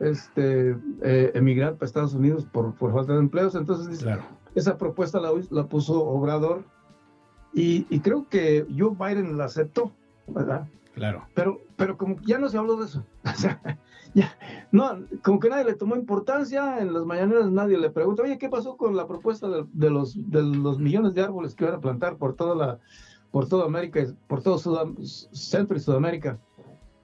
este, 0.00 0.76
eh, 1.02 1.30
emigrar 1.34 1.74
para 1.74 1.86
Estados 1.86 2.14
Unidos 2.14 2.44
por, 2.44 2.74
por 2.74 2.92
falta 2.92 3.12
de 3.12 3.20
empleos. 3.20 3.54
Entonces, 3.54 4.00
claro. 4.00 4.22
esa 4.56 4.78
propuesta 4.78 5.20
la, 5.20 5.30
la 5.50 5.66
puso 5.68 6.04
Obrador, 6.04 6.64
y, 7.54 7.86
y, 7.88 8.00
creo 8.00 8.28
que 8.28 8.66
Joe 8.76 8.96
Biden 8.98 9.38
la 9.38 9.44
aceptó, 9.44 9.92
¿verdad? 10.26 10.66
Claro. 10.98 11.26
Pero, 11.34 11.60
pero 11.76 11.96
como 11.96 12.20
ya 12.22 12.38
no 12.38 12.48
se 12.48 12.58
habló 12.58 12.76
de 12.76 12.86
eso. 12.86 13.04
ya, 14.14 14.36
no, 14.72 15.04
como 15.22 15.40
que 15.40 15.48
nadie 15.48 15.64
le 15.64 15.74
tomó 15.74 15.96
importancia, 15.96 16.80
en 16.80 16.92
las 16.92 17.04
mañaneras 17.04 17.50
nadie 17.50 17.78
le 17.78 17.90
pregunta, 17.90 18.22
oye, 18.22 18.38
¿qué 18.38 18.48
pasó 18.48 18.76
con 18.76 18.96
la 18.96 19.06
propuesta 19.06 19.48
de, 19.48 19.90
los, 19.90 20.30
de 20.30 20.42
los 20.42 20.78
millones 20.78 21.14
de 21.14 21.22
árboles 21.22 21.54
que 21.54 21.64
iban 21.64 21.76
a 21.76 21.80
plantar 21.80 22.16
por 22.16 22.34
toda 22.34 22.54
la, 22.54 22.78
por 23.30 23.48
toda 23.48 23.66
América, 23.66 24.04
por 24.26 24.42
todo 24.42 24.58
Centro 24.58 25.76
y 25.76 25.80
Sudamérica? 25.80 26.38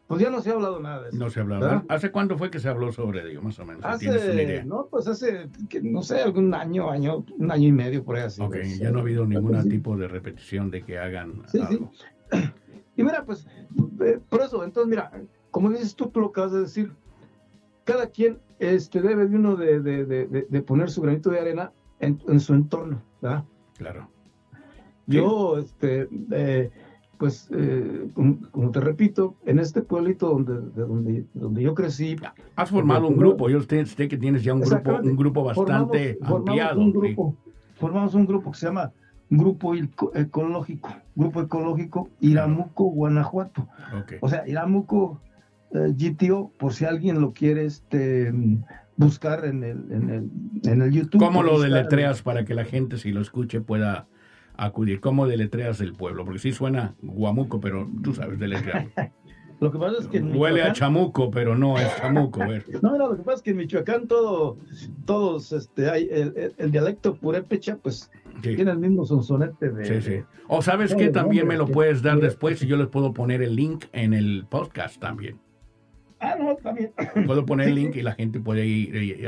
pues 0.07 0.21
ya 0.21 0.31
no 0.31 0.41
se 0.43 0.51
ha 0.51 0.53
hablado 0.53 0.81
nada 0.81 1.03
de 1.03 1.09
eso. 1.09 1.19
No 1.19 1.31
se 1.31 1.41
ha 1.41 1.43
hablado. 1.43 1.63
¿verdad? 1.63 1.85
¿Hace 1.89 2.11
cuándo 2.11 2.37
fue 2.37 2.51
que 2.51 2.59
se 2.59 2.69
habló 2.69 2.93
sobre 2.93 3.29
ello, 3.29 3.41
más 3.43 3.59
o 3.59 3.65
menos? 3.65 3.83
¿Tienes 3.99 4.23
una 4.23 4.33
Hace, 4.33 4.45
idea? 4.45 4.65
no, 4.65 4.87
pues 4.91 5.09
hace, 5.09 5.49
no 5.83 6.03
sé, 6.03 6.21
algún 6.21 6.53
año, 6.55 6.91
año, 6.91 7.25
un 7.39 7.51
año 7.51 7.69
y 7.69 7.73
medio 7.73 8.05
por 8.05 8.17
ahí 8.17 8.25
así. 8.25 8.43
Ok, 8.43 8.51
pues, 8.51 8.79
ya 8.79 8.91
no 8.91 8.99
ha 8.99 9.03
habido 9.03 9.27
ningún 9.27 9.61
sí. 9.63 9.69
tipo 9.69 9.97
de 9.97 10.09
repetición 10.09 10.71
de 10.71 10.83
que 10.83 10.99
hagan 10.99 11.43
Sí, 11.47 11.61
sí. 11.69 11.79
Y 12.97 13.03
mira, 13.03 13.25
pues, 13.25 13.47
eh, 14.01 14.19
por 14.29 14.43
eso, 14.43 14.63
entonces, 14.65 14.89
mira, 14.89 15.11
como 15.51 15.69
dices 15.71 15.95
tú, 15.95 16.07
tú 16.09 16.21
lo 16.21 16.27
acabas 16.29 16.53
de 16.53 16.61
decir, 16.61 16.93
cada 17.85 18.07
quien 18.09 18.39
este, 18.59 19.01
debe 19.03 19.27
de 19.27 19.37
uno 19.37 19.57
de, 19.57 19.81
de- 19.81 20.05
de- 20.07 20.47
de- 20.49 20.63
poner 20.63 20.91
su 20.91 21.03
granito 21.03 21.31
de 21.31 21.41
arena 21.41 21.73
en, 22.01 22.21
en 22.29 22.41
su 22.41 22.55
entorno, 22.55 23.03
¿verdad? 23.21 23.45
Claro. 23.77 24.09
Yo, 25.07 25.59
este, 25.59 26.09
eh, 26.31 26.71
pues, 27.19 27.49
eh, 27.53 28.09
como, 28.15 28.39
como 28.51 28.71
te 28.71 28.81
repito, 28.81 29.35
en 29.45 29.59
este 29.59 29.83
pueblito 29.83 30.29
donde, 30.31 30.55
de 30.61 30.83
donde, 30.87 31.25
donde 31.35 31.63
yo 31.63 31.75
crecí, 31.75 32.17
Has 32.57 32.71
formado 32.71 33.09
un 33.09 33.17
grupo, 33.17 33.51
yo 33.51 33.61
sé, 33.61 33.85
sé 33.87 34.09
que 34.09 34.17
tienes 34.17 34.43
ya 34.45 34.55
un 34.55 34.61
grupo, 34.61 34.93
un 35.03 35.17
grupo 35.17 35.45
bastante 35.45 36.15
formamos, 36.15 36.29
formamos 36.29 36.49
ampliado. 36.49 36.81
un 36.81 36.93
sí. 36.93 36.99
grupo, 36.99 37.37
formamos 37.75 38.15
un 38.15 38.27
grupo 38.27 38.51
que 38.53 38.59
se 38.59 38.67
llama 38.67 38.93
Grupo 39.31 39.75
Eco- 39.75 40.13
Ecológico, 40.15 40.95
Grupo 41.15 41.43
Ecológico 41.43 42.11
Iramuco, 42.21 42.85
Guanajuato. 42.85 43.69
O 44.21 44.29
sea, 44.29 44.47
Iramuco 44.47 45.21
eh, 45.73 45.93
GTO, 45.97 46.53
por 46.59 46.73
si 46.73 46.85
alguien 46.85 47.21
lo 47.21 47.33
quiere 47.33 47.65
este, 47.65 48.33
buscar 48.97 49.45
en 49.45 49.65
el, 49.65 49.91
en 49.91 50.11
el, 50.11 50.31
en 50.71 50.83
el 50.83 50.91
YouTube. 50.93 51.19
¿Cómo 51.21 51.43
lo 51.43 51.61
deletreas 51.61 52.23
para 52.23 52.45
que 52.45 52.55
la 52.55 52.65
gente, 52.65 52.99
si 52.99 53.13
lo 53.13 53.21
escuche, 53.21 53.61
pueda 53.61 54.07
acudir? 54.57 55.01
¿Cómo 55.01 55.27
deletreas 55.27 55.81
el 55.81 55.95
pueblo? 55.95 56.25
Porque 56.25 56.39
sí 56.39 56.53
suena 56.53 56.95
guamuco, 57.03 57.61
pero 57.61 57.89
tú 58.03 58.13
sabes 58.15 58.39
deletrear. 58.39 58.87
Lo 59.65 59.73
que 59.73 59.79
pasa 59.79 59.97
es 60.01 60.07
que 60.09 60.21
Huele 60.21 60.63
a 60.63 60.73
chamuco, 60.73 61.31
pero 61.31 61.57
no 61.57 61.79
es 61.79 61.97
chamuco. 61.97 62.43
a 62.43 62.47
ver. 62.49 62.65
No, 62.83 62.97
no, 62.99 63.09
lo 63.09 63.17
que 63.17 63.23
pasa 63.23 63.37
es 63.37 63.43
que 63.43 63.51
en 63.51 63.57
Michoacán 63.57 64.07
todo, 64.07 64.59
todos, 65.07 65.53
este, 65.53 65.89
hay 65.91 66.09
el, 66.11 66.37
el- 66.37 66.55
el 66.59 66.71
dialecto 66.71 67.15
purépecha, 67.17 67.77
pues 67.83 68.11
Sí, 68.43 68.57
tiene 68.57 68.73
el 68.73 68.79
mismo 68.79 69.07
sonsonete 69.07 69.71
de... 69.71 69.85
sí, 69.85 70.03
sí. 70.03 70.23
O 70.49 70.61
sabes 70.61 70.95
que 70.95 71.09
también 71.09 71.47
me 71.47 71.57
lo 71.57 71.67
puedes 71.67 72.03
dar 72.03 72.19
que- 72.19 72.25
después 72.27 72.61
y 72.63 72.67
yo 72.67 72.77
les 72.77 72.89
puedo 72.89 73.13
poner 73.15 73.41
el 73.43 73.57
link 73.57 73.87
en 73.93 74.13
el 74.13 74.45
podcast 74.49 75.01
también. 75.01 75.39
Ah, 76.21 76.37
no, 76.39 76.55
también. 76.57 76.93
Puedo 77.27 77.45
poner 77.47 77.69
el 77.69 77.75
link 77.75 77.97
y 77.97 78.03
la 78.03 78.13
gente 78.17 78.41
puede 78.41 78.67
ir, 78.67 79.19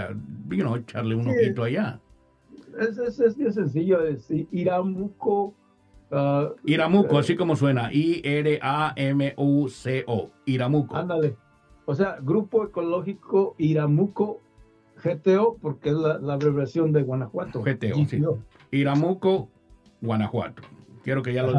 you 0.51 0.57
know, 0.63 0.77
echarle 0.77 1.15
un 1.15 1.29
ojito 1.29 1.63
allá. 1.65 2.01
Es, 2.81 2.97
es, 2.99 3.21
es 3.21 3.37
bien 3.37 3.53
sencillo, 3.53 4.03
es 4.07 4.29
Iramuco. 4.51 5.55
Ah, 6.11 6.51
Iramuco, 6.65 7.17
eh, 7.17 7.21
así 7.21 7.37
como 7.37 7.57
suena. 7.57 7.91
I-R-A-M-U-C-O. 9.07 10.31
Iramuco. 10.47 10.97
Ándale. 10.97 11.37
O 11.85 11.95
sea, 11.95 12.19
Grupo 12.21 12.65
Ecológico 12.65 13.55
Iramuco 13.59 14.41
GTO, 15.03 15.57
porque 15.61 15.91
es 15.91 15.95
la, 15.95 16.19
la 16.19 16.35
abreviación 16.35 16.93
de 16.93 17.03
Guanajuato. 17.03 17.63
GTO, 17.63 18.05
sí. 18.07 18.23
Iramuco, 18.73 19.49
Guanajuato. 20.01 20.63
Quiero 21.05 21.23
que 21.23 21.33
ya 21.35 21.43
lo, 21.45 21.53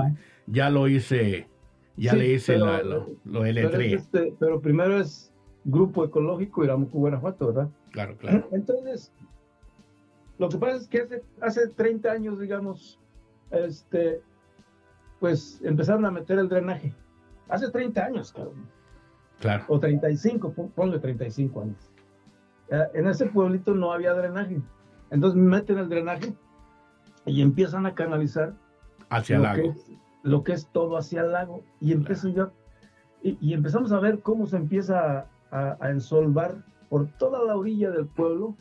ya 0.48 0.70
lo 0.70 0.88
hice, 0.88 1.48
ya 1.96 2.12
Sí, 2.12 2.18
le 2.18 2.34
hice 2.34 2.54
pero- 2.54 2.66
la- 2.66 2.84
lo, 2.84 3.00
lo 3.26 3.42
Pero, 3.42 3.46
es 3.46 3.56
deletré. 3.56 3.94
este, 3.94 4.34
pero 4.40 4.60
primero 4.60 5.00
es 5.00 5.32
Grupo 5.64 6.04
Ecológico 6.04 6.64
Iramuco 6.66 6.98
Guanajuato, 6.98 7.48
¿verdad? 7.48 7.70
Claro, 7.92 8.18
claro. 8.18 8.48
Entonces, 8.52 9.14
lo 10.40 10.50
que 10.50 10.58
pasa 10.58 10.76
es 10.78 10.88
que 10.88 11.02
hace, 11.02 11.24
hace 11.42 11.68
30 11.70 12.12
años, 12.12 12.40
digamos, 12.40 13.00
este, 13.52 14.20
pues 15.20 15.60
empezaron 15.64 16.06
a 16.06 16.12
meter 16.12 16.40
el 16.40 16.50
drenaje. 16.50 16.94
Hace 17.50 17.70
30 17.72 18.04
años, 18.06 18.32
cabrón. 18.34 18.68
Claro. 19.40 19.66
o 19.68 19.80
35, 19.80 20.52
pon- 20.52 20.70
ponle 20.72 20.98
35 21.00 21.62
años. 21.62 21.92
En 22.96 23.08
ese 23.08 23.28
pueblito 23.28 23.76
no 23.76 23.92
había 23.94 24.14
drenaje. 24.14 24.60
Entonces 25.12 25.40
meten 25.40 25.78
el 25.78 25.88
drenaje 25.90 26.34
y 27.26 27.42
empiezan 27.42 27.86
a 27.86 27.94
canalizar 27.94 28.54
Hacia 29.10 29.36
el 29.38 29.42
que 29.44 29.48
lago. 29.48 29.70
es, 29.72 29.92
lo 30.24 30.44
que 30.44 30.54
es 30.54 30.68
todo 30.72 30.98
hacia 30.98 31.22
el 31.22 31.32
lago. 31.32 31.64
Y 31.80 31.94
empiezo 31.94 32.30
yo, 32.30 32.52
y, 33.22 33.38
y 33.40 33.54
empezamos 33.54 33.92
a 33.92 34.00
ver 34.00 34.20
cómo 34.22 34.48
se 34.48 34.58
empieza 34.58 35.28
a, 35.52 35.78
a 35.80 35.90
ensolvar 35.92 36.56
por 36.90 37.08
toda 37.18 37.44
la 37.46 37.56
orilla 37.56 37.92
del 37.92 38.08
pueblo, 38.08 38.56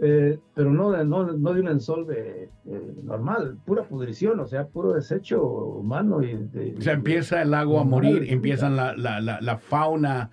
eh, 0.00 0.38
pero 0.54 0.70
no 0.72 0.90
de, 0.90 1.04
no, 1.04 1.24
no 1.32 1.52
de 1.54 1.60
un 1.60 1.68
ensolve 1.68 2.50
eh, 2.66 2.94
normal, 3.02 3.58
pura 3.64 3.84
pudrición, 3.84 4.40
o 4.40 4.46
sea, 4.46 4.66
puro 4.66 4.92
desecho 4.94 5.42
humano. 5.42 6.22
Y 6.22 6.34
de, 6.34 6.74
O 6.78 6.80
sea, 6.80 6.94
empieza 6.94 7.42
el 7.42 7.50
lago 7.50 7.78
a 7.80 7.84
morir, 7.84 8.24
empiezan 8.28 8.76
la, 8.76 8.96
la, 8.96 9.20
la, 9.20 9.40
la 9.40 9.58
fauna, 9.58 10.30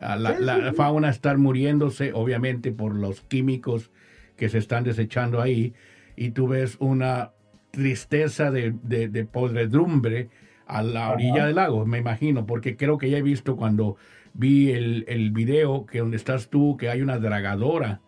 a 0.00 0.16
la, 0.16 0.36
Sí, 0.36 0.44
sí, 0.44 0.76
fauna 0.76 1.08
a 1.08 1.10
estar 1.10 1.38
muriéndose, 1.38 2.12
obviamente 2.12 2.72
por 2.72 2.94
los 2.94 3.20
químicos 3.22 3.90
que 4.36 4.48
se 4.48 4.58
están 4.58 4.84
desechando 4.84 5.40
ahí, 5.40 5.74
y 6.16 6.30
tú 6.30 6.48
ves 6.48 6.76
una 6.80 7.32
tristeza 7.70 8.50
de, 8.50 8.74
de, 8.82 9.08
de 9.08 9.24
podredumbre 9.24 10.30
a 10.66 10.82
la 10.82 11.10
Ajá. 11.12 11.12
orilla 11.14 11.46
del 11.46 11.56
lago, 11.56 11.86
me 11.86 11.98
imagino, 11.98 12.46
porque 12.46 12.76
creo 12.76 12.98
que 12.98 13.10
ya 13.10 13.18
he 13.18 13.22
visto 13.22 13.56
cuando 13.56 13.96
vi 14.34 14.70
el, 14.72 15.04
el 15.08 15.30
video 15.30 15.86
que 15.86 15.98
donde 16.00 16.16
estás 16.16 16.48
tú, 16.48 16.76
que 16.76 16.88
hay 16.88 17.02
una 17.02 17.18
dragadora 17.18 18.00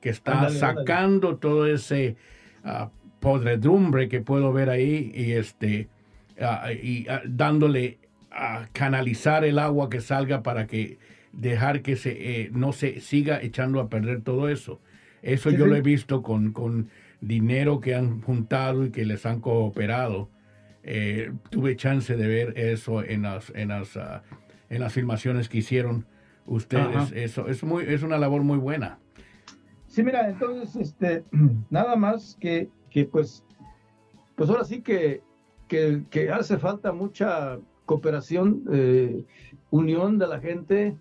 que 0.00 0.08
está 0.08 0.48
sacando 0.50 1.36
todo 1.36 1.66
ese 1.66 2.16
ah, 2.64 2.90
podredumbre 3.20 4.08
que 4.08 4.20
puedo 4.20 4.52
ver 4.52 4.70
ahí 4.70 5.12
y 5.14 5.32
este 5.32 5.88
ah, 6.40 6.72
y 6.72 7.06
ah, 7.08 7.22
dándole 7.26 7.98
a 8.30 8.68
canalizar 8.72 9.44
el 9.44 9.58
agua 9.58 9.90
que 9.90 10.00
salga 10.00 10.42
para 10.42 10.66
que 10.66 10.98
dejar 11.32 11.82
que 11.82 11.96
se 11.96 12.42
eh, 12.42 12.50
no 12.52 12.72
se 12.72 13.00
siga 13.00 13.40
echando 13.42 13.80
a 13.80 13.88
perder 13.88 14.22
todo 14.22 14.48
eso. 14.48 14.80
Eso 15.22 15.50
Sí, 15.50 15.56
yo 15.56 15.64
sí. 15.64 15.70
lo 15.70 15.76
he 15.76 15.82
visto 15.82 16.22
con, 16.22 16.52
con 16.52 16.88
dinero 17.20 17.80
que 17.80 17.94
han 17.94 18.22
juntado 18.22 18.86
y 18.86 18.90
que 18.90 19.04
les 19.04 19.26
han 19.26 19.40
cooperado. 19.40 20.30
Eh, 20.82 21.32
tuve 21.50 21.76
chance 21.76 22.16
de 22.16 22.26
ver 22.26 22.58
eso 22.58 23.04
en 23.04 23.22
las 23.22 23.52
en 23.54 23.68
las 23.68 23.98
en 24.70 24.80
las 24.80 24.92
filmaciones 24.94 25.50
que 25.50 25.58
hicieron 25.58 26.06
ustedes. 26.46 26.96
Ajá. 26.96 27.08
Eso 27.14 27.48
es 27.48 27.62
muy 27.62 27.84
es 27.86 28.02
una 28.02 28.16
labor 28.16 28.42
muy 28.42 28.56
buena. 28.56 28.98
Sí, 29.90 30.04
mira, 30.04 30.28
entonces, 30.30 30.76
este, 30.76 31.24
nada 31.70 31.96
más 31.96 32.36
que, 32.40 32.68
que 32.90 33.04
pues, 33.06 33.44
pues 34.36 34.48
ahora 34.48 34.62
sí 34.64 34.82
que, 34.82 35.20
que, 35.66 36.04
que 36.10 36.30
hace 36.30 36.58
falta 36.58 36.92
mucha 36.92 37.58
cooperación, 37.86 38.62
eh, 38.72 39.24
unión 39.70 40.16
de 40.18 40.26
la 40.28 40.38
gente. 40.38 40.96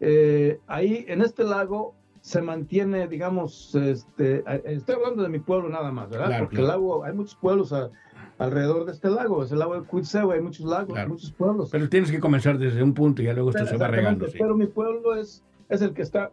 Eh, 0.00 0.58
ahí 0.66 1.04
en 1.08 1.20
este 1.20 1.44
lago 1.44 1.94
se 2.22 2.40
mantiene, 2.40 3.06
digamos, 3.06 3.74
este, 3.74 4.42
eh, 4.46 4.62
estoy 4.64 4.94
hablando 4.94 5.22
de 5.24 5.28
mi 5.28 5.38
pueblo 5.40 5.68
nada 5.68 5.92
más, 5.92 6.08
¿verdad? 6.08 6.28
Claro, 6.28 6.44
Porque 6.44 6.56
claro. 6.56 6.72
el 6.72 6.80
lago, 6.80 7.04
hay 7.04 7.12
muchos 7.12 7.34
pueblos 7.36 7.72
a- 7.74 7.90
alrededor 8.38 8.86
de 8.86 8.92
este 8.92 9.10
lago, 9.10 9.44
es 9.44 9.52
el 9.52 9.58
lago 9.58 9.74
de 9.78 9.86
Cuitzeo, 9.86 10.30
hay 10.30 10.40
muchos 10.40 10.64
lagos, 10.64 10.94
Claro. 10.94 11.10
muchos 11.10 11.30
pueblos. 11.32 11.68
Pero 11.70 11.86
tienes 11.90 12.10
que 12.10 12.18
comenzar 12.18 12.56
desde 12.58 12.82
un 12.82 12.94
punto 12.94 13.20
y 13.20 13.26
ya 13.26 13.34
luego 13.34 13.50
esto 13.50 13.66
se 13.66 13.76
va 13.76 13.88
regando. 13.88 14.26
sí. 14.26 14.38
Pero 14.38 14.56
mi 14.56 14.66
pueblo 14.66 15.16
es, 15.16 15.44
es 15.68 15.82
el 15.82 15.92
que 15.92 16.00
está 16.02 16.30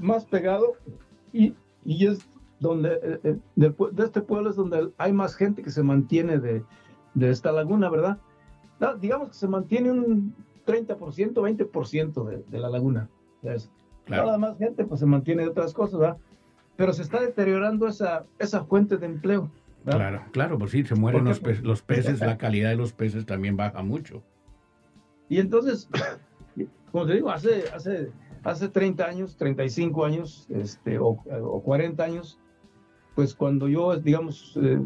más 0.00 0.24
pegado 0.24 0.74
y, 1.32 1.54
y 1.84 2.06
es 2.06 2.18
donde, 2.58 2.98
eh, 3.02 3.20
eh, 3.24 3.70
pue- 3.76 3.90
de 3.90 4.04
este 4.04 4.20
pueblo 4.20 4.50
es 4.50 4.56
donde 4.56 4.90
hay 4.98 5.12
más 5.12 5.34
gente 5.34 5.62
que 5.62 5.70
se 5.70 5.82
mantiene 5.82 6.38
de, 6.38 6.62
de 7.14 7.30
esta 7.30 7.52
laguna, 7.52 7.88
¿verdad? 7.88 8.18
No, 8.80 8.96
digamos 8.96 9.28
que 9.28 9.34
se 9.34 9.48
mantiene 9.48 9.90
un 9.90 10.34
30%, 10.66 10.96
20% 11.34 12.24
de, 12.28 12.44
de 12.48 12.58
la 12.58 12.68
laguna. 12.70 13.08
Es- 13.42 13.70
Claro. 14.06 14.24
Toda 14.24 14.32
la 14.32 14.38
más 14.48 14.58
gente 14.58 14.84
pues 14.84 14.98
se 14.98 15.06
mantiene 15.06 15.42
de 15.44 15.50
otras 15.50 15.72
cosas, 15.72 16.00
¿verdad? 16.00 16.16
Pero 16.76 16.92
se 16.92 17.02
está 17.02 17.20
deteriorando 17.20 17.86
esa, 17.86 18.24
esa 18.40 18.64
fuente 18.64 18.96
de 18.96 19.06
empleo. 19.06 19.50
¿verdad? 19.84 19.98
Claro, 20.00 20.22
claro, 20.32 20.58
pues 20.58 20.72
sí, 20.72 20.82
se 20.84 20.96
mueren 20.96 21.20
¿Por 21.20 21.28
los, 21.28 21.38
pe- 21.40 21.60
los 21.62 21.82
peces, 21.82 22.18
la 22.20 22.36
calidad 22.36 22.70
de 22.70 22.76
los 22.76 22.92
peces 22.92 23.24
también 23.24 23.56
baja 23.56 23.82
mucho. 23.82 24.22
Y 25.28 25.38
entonces, 25.38 25.88
como 26.90 27.06
te 27.06 27.14
digo, 27.14 27.30
hace, 27.30 27.64
hace, 27.72 28.10
hace 28.44 28.68
30 28.68 29.04
años, 29.06 29.36
35 29.36 30.04
años, 30.04 30.46
este, 30.50 30.98
o, 30.98 31.08
o 31.08 31.62
40 31.62 32.02
años, 32.02 32.38
pues 33.14 33.34
cuando 33.34 33.68
yo, 33.68 33.96
digamos, 33.96 34.56
eh, 34.62 34.80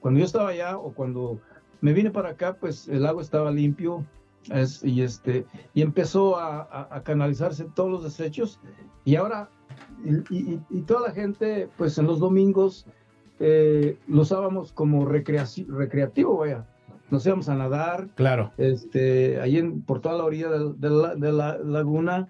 cuando 0.00 0.20
yo 0.20 0.26
estaba 0.26 0.50
allá 0.50 0.76
o 0.78 0.92
cuando 0.92 1.40
me 1.80 1.92
vine 1.92 2.10
para 2.10 2.30
acá, 2.30 2.56
pues 2.60 2.88
el 2.88 3.06
agua 3.06 3.22
estaba 3.22 3.50
limpio 3.50 4.04
es- 4.50 4.84
y, 4.84 5.02
este, 5.02 5.46
y 5.74 5.82
empezó 5.82 6.38
a, 6.38 6.60
a- 6.62 6.88
a 6.96 7.02
canalizarse 7.02 7.64
todos 7.74 7.90
los 7.90 8.04
desechos 8.04 8.60
y 9.04 9.16
ahora, 9.16 9.48
y, 10.04 10.34
y- 10.34 10.60
y 10.70 10.82
toda 10.82 11.08
la 11.08 11.14
gente, 11.14 11.68
pues 11.76 11.96
en 11.98 12.06
los 12.06 12.18
domingos, 12.20 12.86
eh, 13.40 13.98
lo 14.06 14.22
usábamos 14.22 14.72
como 14.72 15.06
recreativo, 15.06 16.36
vaya. 16.38 16.66
Nos 17.10 17.26
íbamos 17.26 17.48
a 17.48 17.56
nadar, 17.56 18.08
Claro, 18.14 18.52
este, 18.56 19.40
ahí 19.40 19.56
en, 19.58 19.82
por 19.82 20.00
toda 20.00 20.16
la 20.16 20.24
orilla 20.24 20.48
del- 20.50 20.78
de, 20.80 20.90
la, 20.90 21.14
de 21.16 21.32
la 21.32 21.58
laguna, 21.58 22.28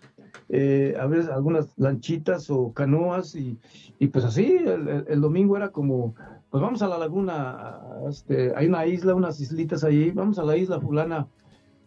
eh, 0.49 0.96
a 0.99 1.06
veces 1.06 1.30
algunas 1.30 1.76
lanchitas 1.78 2.50
o 2.50 2.72
canoas 2.72 3.34
y, 3.34 3.58
y 3.99 4.08
pues 4.08 4.25
así, 4.25 4.56
el, 4.56 5.04
el- 5.08 5.20
domingo 5.20 5.56
era 5.56 5.70
como, 5.70 6.14
pues 6.50 6.60
vamos 6.62 6.82
a 6.82 6.88
la 6.88 6.99
laguna, 6.99 7.50
a- 7.50 8.08
este, 8.10 8.52
hay 8.56 8.66
una 8.66 8.87
isla, 8.87 9.14
unas 9.14 9.40
islitas 9.40 9.84
ahí, 9.84 10.10
vamos 10.10 10.38
a 10.38 10.44
la 10.44 10.56
isla 10.56 10.80
fulana 10.80 11.26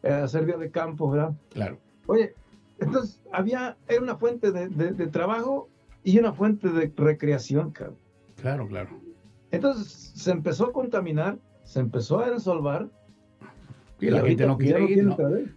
eh, 0.03 0.12
hacer 0.12 0.45
día 0.45 0.57
de 0.57 0.69
campo, 0.71 1.09
¿verdad? 1.09 1.33
Claro. 1.50 1.77
Oye, 2.07 2.33
entonces 2.79 3.21
había, 3.31 3.77
era 3.88 4.01
una 4.01 4.15
fuente 4.15 4.51
de, 4.51 4.67
de- 4.69 4.91
de 4.91 5.07
trabajo 5.07 5.69
y 6.03 6.19
una 6.19 6.33
fuente 6.33 6.69
de 6.69 6.91
recreación, 6.95 7.71
cabrón. 7.71 7.97
Claro, 8.35 8.67
claro. 8.67 8.89
Entonces 9.51 10.12
se 10.15 10.31
empezó 10.31 10.65
a 10.65 10.71
contaminar, 10.73 11.38
se 11.63 11.79
empezó 11.79 12.19
a 12.19 12.27
ensolvar. 12.29 12.89
Y 14.07 14.10
la 14.12 14.22
gente 14.22 14.45
no 14.48 14.57
quiere 14.57 14.83
ir. 14.86 15.07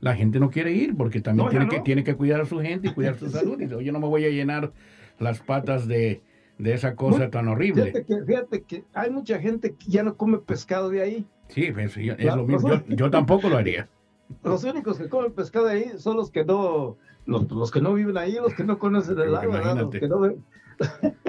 La 0.00 0.14
gente 0.14 0.40
no 0.40 0.50
quiere 0.50 0.72
ir 0.72 0.96
porque 0.96 1.20
también 1.20 1.46
No, 1.46 1.50
tiene, 1.50 1.68
que, 1.68 1.80
tiene 1.80 2.04
que 2.04 2.14
cuidar 2.14 2.40
a 2.40 2.46
su 2.46 2.60
gente 2.60 2.88
y 2.88 2.94
cuidar 2.94 3.16
su 3.16 3.28
salud. 3.30 3.58
Dice, 3.58 3.74
oye, 3.74 3.92
no 3.92 4.00
me 4.00 4.06
voy 4.08 4.24
a 4.24 4.28
llenar 4.30 4.72
las 5.18 5.40
patas 5.40 5.86
de, 5.88 6.22
de 6.58 6.72
esa 6.74 6.94
cosa 6.96 7.30
tan 7.30 7.48
horrible. 7.48 7.84
Fíjate 7.92 8.04
que, 8.04 8.24
fíjate 8.24 8.62
que 8.62 8.84
hay 8.94 9.10
mucha 9.10 9.38
gente 9.38 9.74
que 9.74 9.86
ya 9.90 10.02
no 10.02 10.16
come 10.16 10.38
pescado 10.38 10.90
de 10.90 11.02
ahí. 11.02 11.26
Sí, 11.48 11.70
pues, 11.72 11.96
es 11.96 12.16
Claro, 12.16 12.42
lo 12.42 12.46
mismo. 12.48 12.68
Yo, 12.68 12.82
yo 12.88 13.10
tampoco 13.10 13.48
lo 13.48 13.56
haría. 13.56 13.88
Los 14.42 14.64
únicos 14.64 14.98
que 14.98 15.08
comen 15.08 15.32
pescado 15.32 15.66
de 15.66 15.72
ahí 15.72 15.90
son 15.98 16.16
los 16.16 16.32
que 16.32 16.44
no, 16.44 16.96
los, 17.26 17.48
los 17.52 17.70
que 17.70 17.80
no 17.80 17.94
viven 17.94 18.16
ahí, 18.18 18.34
los 18.34 18.54
que 18.54 18.64
no 18.64 18.76
conocen 18.78 19.18
el 19.20 19.34
agua. 19.36 19.58
Los 19.58 19.64
imagínate. 19.64 20.00
que 20.00 20.08
no 20.08 20.18
ven- 20.20 20.44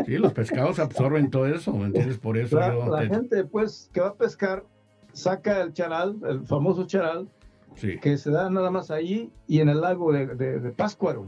Sí, 0.06 0.18
los 0.18 0.34
pescados 0.34 0.80
absorben 0.80 1.30
todo 1.30 1.46
eso, 1.46 1.74
¿entiendes? 1.86 2.18
Por 2.18 2.38
eso 2.38 2.60
la, 2.60 2.74
yo... 2.74 2.88
la 2.90 3.00
te- 3.02 3.10
gente 3.10 3.46
pues 3.46 3.90
que 3.94 4.02
va 4.02 4.08
a 4.08 4.16
pescar 4.16 4.64
saca 5.18 5.62
el 5.62 5.74
charal, 5.74 6.18
el 6.28 6.46
famoso 6.46 6.86
charal, 6.86 7.28
sí, 7.76 7.98
que 8.00 8.18
se 8.18 8.30
da 8.32 8.50
nada 8.50 8.70
más 8.70 8.92
ahí 8.92 9.32
y 9.48 9.60
en 9.62 9.70
el 9.70 9.82
lago 9.82 10.12
de, 10.12 10.28
de, 10.28 10.60
de 10.60 10.72
Pátzcuaro. 10.72 11.28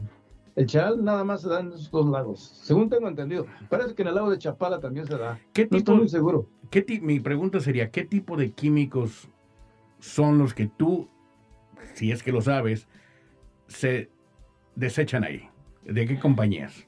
El 0.56 0.66
charal 0.68 1.04
nada 1.04 1.24
más 1.24 1.42
se 1.42 1.50
da 1.50 1.62
en 1.62 1.70
esos 1.70 1.90
dos 1.90 2.08
lagos, 2.10 2.40
según 2.64 2.90
tengo 2.90 3.08
entendido. 3.08 3.46
Parece 3.70 3.96
que 3.96 4.02
en 4.02 4.10
el 4.10 4.16
lago 4.16 4.30
de 4.30 4.38
Chapala 4.38 4.80
también 4.80 5.08
se 5.08 5.18
da. 5.18 5.40
¿Qué 5.54 5.68
No 5.72 5.78
estoy 5.78 5.98
muy 5.98 6.10
seguro. 6.10 6.48
qué 6.70 6.86
mi 7.02 7.20
pregunta 7.20 7.60
sería, 7.60 7.90
¿qué 7.90 8.04
tipo 8.04 8.36
de 8.38 8.52
químicos 8.52 9.30
son 10.00 10.38
los 10.38 10.54
que 10.54 10.68
tú, 10.68 11.08
si 11.94 12.12
es 12.12 12.22
que 12.24 12.32
lo 12.32 12.42
sabes, 12.42 12.88
se 13.68 14.10
desechan 14.76 15.24
ahí? 15.24 15.50
¿De 15.84 16.06
qué 16.06 16.20
compañías? 16.20 16.88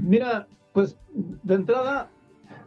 Mira, 0.00 0.48
pues 0.72 0.98
de 1.14 1.54
entrada, 1.54 2.10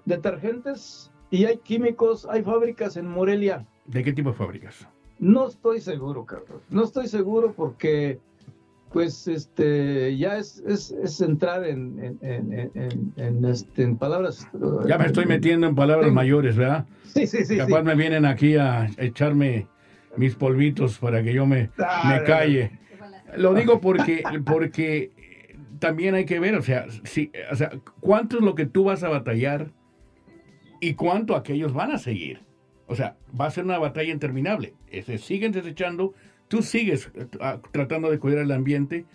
detergentes 0.06 1.12
y 1.34 1.46
hay 1.46 1.58
químicos, 1.58 2.28
hay 2.30 2.44
fábricas 2.44 2.96
en 2.96 3.08
Morelia. 3.08 3.66
¿De 3.86 4.04
qué 4.04 4.14
tipo 4.14 4.30
de 4.30 4.36
fábricas? 4.36 4.88
No 5.20 5.48
estoy 5.48 5.82
seguro, 5.82 6.26
Carlos. 6.26 6.62
No 6.70 6.84
estoy 6.84 7.08
seguro 7.08 7.54
porque, 7.56 8.20
pues, 8.92 9.28
este, 9.28 10.16
ya 10.18 10.38
es, 10.38 10.62
es, 10.68 10.92
es 10.92 11.22
entrar 11.22 11.66
en, 11.66 11.98
en, 12.00 12.18
en, 12.22 12.72
en- 12.76 13.14
en, 13.18 13.46
este, 13.46 13.84
en 13.84 13.98
palabras. 13.98 14.48
Ya 14.88 14.98
me 14.98 15.06
estoy 15.08 15.26
metiendo 15.26 15.66
en 15.68 15.76
palabras 15.76 16.10
Sí. 16.10 16.14
mayores, 16.14 16.56
¿verdad? 16.56 16.86
Sí, 17.08 17.26
sí, 17.26 17.46
sí. 17.46 17.58
Capaz 17.58 17.80
sí. 17.80 17.86
me 17.86 17.96
vienen 17.96 18.26
aquí 18.26 18.56
a 18.58 18.90
echarme 18.98 19.68
mis 20.18 20.36
polvitos 20.36 21.00
para 21.00 21.24
que 21.24 21.34
yo 21.34 21.46
me, 21.48 21.70
Ah, 21.80 22.14
me 22.20 22.24
calle. 22.26 22.80
Lo 23.38 23.56
digo 23.56 23.82
porque, 23.82 24.24
porque 24.46 25.12
también 25.80 26.14
hay 26.14 26.26
que 26.26 26.40
ver, 26.40 26.56
o 26.56 26.62
sea, 26.62 26.86
si, 27.04 27.32
o 27.52 27.56
sea, 27.56 27.72
cuánto 28.00 28.38
es 28.38 28.44
lo 28.44 28.54
que 28.54 28.66
tú 28.68 28.84
vas 28.84 29.04
a 29.04 29.10
batallar 29.10 29.72
y 30.90 30.96
cuánto 30.96 31.36
aquellos 31.36 31.74
van 31.74 31.92
a 31.92 31.98
seguir. 31.98 32.42
O 32.88 32.96
sea, 32.96 33.16
va 33.40 33.46
a 33.46 33.52
ser 33.52 33.64
una 33.66 33.80
batalla 33.80 34.12
interminable. 34.12 34.74
Se 35.06 35.18
siguen 35.18 35.52
desechando, 35.52 36.14
tú 36.48 36.62
sigues 36.62 37.10
eh, 37.16 37.28
ah, 37.40 37.60
tratando 37.72 38.12
de 38.12 38.20
cuidar 38.20 38.42
el 38.44 38.52
ambiente, 38.52 39.06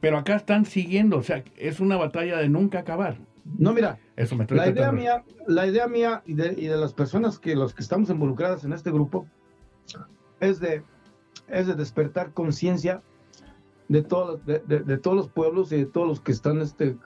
pero 0.00 0.18
acá 0.18 0.36
están 0.36 0.66
siguiendo, 0.66 1.16
o 1.18 1.22
sea, 1.22 1.42
es 1.56 1.80
una 1.80 1.96
batalla 1.96 2.36
de 2.38 2.48
nunca 2.48 2.80
acabar. 2.80 3.16
No, 3.58 3.72
mira, 3.72 3.98
Eso 4.16 4.36
me 4.36 4.46
la 4.50 4.68
idea 4.68 4.92
mía, 4.92 5.24
la 5.46 5.66
idea 5.66 5.86
mía 5.88 6.22
y 6.26 6.34
de, 6.34 6.54
y 6.58 6.66
de 6.66 6.76
las 6.76 6.92
personas 6.94 7.38
que 7.38 7.54
los 7.56 7.74
que 7.74 7.82
estamos 7.82 8.08
involucradas 8.10 8.64
en 8.64 8.72
este 8.72 8.90
grupo 8.90 9.26
es 10.40 10.60
de, 10.60 10.82
es 11.48 11.66
de 11.66 11.74
despertar 11.74 12.32
conciencia 12.32 13.02
de, 13.88 14.02
todos 14.02 14.44
de, 14.46 14.60
de- 14.66 14.80
de 14.80 14.98
todos 14.98 15.16
los 15.16 15.28
pueblos 15.28 15.72
y 15.72 15.76
de 15.76 15.86
todos 15.86 16.06
los 16.08 16.20
que 16.20 16.32
están 16.32 16.60
este, 16.62 16.96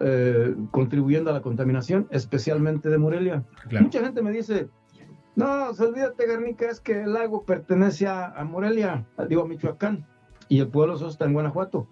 eh, 0.00 0.54
contribuyendo 0.70 1.30
a 1.30 1.32
la 1.34 1.42
contaminación, 1.42 2.06
especialmente 2.10 2.88
de 2.88 2.98
Morelia. 2.98 3.44
Claro. 3.68 3.84
Mucha 3.84 4.00
gente 4.00 4.22
me 4.22 4.32
dice, 4.32 4.68
no, 5.36 5.72
se 5.74 5.84
olvídate, 5.84 6.26
Garnica, 6.26 6.70
es 6.70 6.80
que 6.80 7.02
el 7.02 7.12
lago 7.12 7.44
pertenece 7.44 8.06
a, 8.06 8.26
a 8.26 8.44
Morelia, 8.44 9.06
digo 9.28 9.42
a 9.42 9.48
Michoacán, 9.48 10.06
y 10.48 10.60
el 10.60 10.68
pueblo 10.68 10.96
eso 10.96 11.08
está 11.08 11.26
en 11.26 11.34
Guanajuato. 11.34 11.88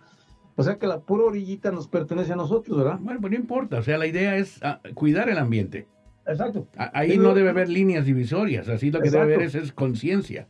O 0.57 0.63
sea 0.63 0.79
que 0.79 0.87
la 0.87 1.01
pura 1.01 1.25
orillita 1.25 1.71
nos 1.71 1.87
pertenece 1.87 2.33
a 2.33 2.37
nosotros, 2.37 2.79
¿verdad? 2.79 2.99
Bueno, 3.01 3.21
pues 3.21 3.31
no 3.31 3.39
importa, 3.39 3.79
o 3.79 3.83
sea, 3.83 3.99
la 3.99 4.07
idea 4.07 4.37
es 4.37 4.59
ah, 4.63 4.81
cuidar 4.95 5.29
el 5.29 5.39
ambiente. 5.39 5.87
Exacto. 6.27 6.67
Ahí 6.77 7.19
no 7.19 7.35
debe 7.35 7.51
haber 7.51 7.69
líneas 7.69 8.05
divisorias, 8.05 8.69
así 8.69 8.91
lo 8.91 9.01
que 9.01 9.11
debe 9.11 9.23
haber 9.23 9.43
es, 9.43 9.55
es 9.55 9.73
conciencia. 9.73 10.49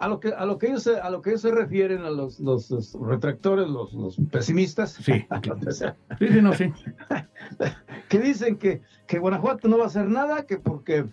A 0.00 0.08
lo 0.08 0.20
que 0.20 0.28
a 0.28 0.44
lo 0.46 0.58
que 0.58 0.68
ellos 0.68 0.84
se, 0.84 1.00
a 1.00 1.10
lo 1.10 1.22
que 1.22 1.30
ellos 1.30 1.42
se 1.42 1.50
refieren 1.50 2.02
a 2.04 2.10
los, 2.10 2.38
los, 2.38 2.70
los 2.70 2.94
retractores, 2.94 3.68
los, 3.68 3.92
los 3.92 4.16
pesimistas, 4.30 4.92
Sí. 4.92 5.26
Sí, 6.18 6.28
sí, 6.28 6.40
no, 6.42 6.52
sí. 6.52 6.72
que 8.08 8.18
dicen 8.20 8.56
que, 8.58 8.80
que 9.06 9.18
Guanajuato 9.18 9.68
no 9.68 9.78
va 9.78 9.84
a 9.84 9.88
hacer 9.88 10.08
nada, 10.08 10.46
que 10.46 10.58
porque 10.58 11.06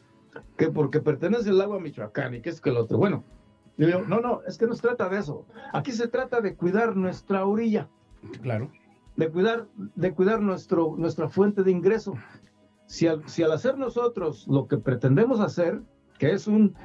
que 0.57 0.69
porque 0.69 0.99
pertenece 0.99 1.49
el 1.49 1.57
lago 1.57 1.75
a 1.75 1.79
Michoacán 1.79 2.35
y 2.35 2.41
que 2.41 2.49
es 2.49 2.61
que 2.61 2.69
el 2.69 2.77
otro. 2.77 2.97
Bueno, 2.97 3.23
yo 3.77 3.87
digo, 3.87 4.01
no, 4.01 4.19
no, 4.19 4.41
es 4.47 4.57
que 4.57 4.67
no 4.67 4.75
se 4.75 4.81
trata 4.81 5.09
de 5.09 5.19
eso. 5.19 5.45
Aquí 5.73 5.91
se 5.91 6.07
trata 6.07 6.41
de 6.41 6.55
cuidar 6.55 6.95
nuestra 6.95 7.45
orilla, 7.45 7.89
Claro. 8.41 8.69
de 9.15 9.29
cuidar, 9.29 9.67
de 9.95 10.13
cuidar 10.13 10.41
nuestro, 10.41 10.95
nuestra 10.97 11.29
fuente 11.29 11.63
de 11.63 11.71
ingreso. 11.71 12.13
Si 12.85 13.07
al, 13.07 13.27
si 13.27 13.43
al 13.43 13.51
hacer 13.51 13.77
nosotros 13.77 14.47
lo 14.47 14.67
que 14.67 14.77
pretendemos 14.77 15.39
hacer, 15.39 15.81
que 16.19 16.31
es 16.33 16.47
un, 16.47 16.75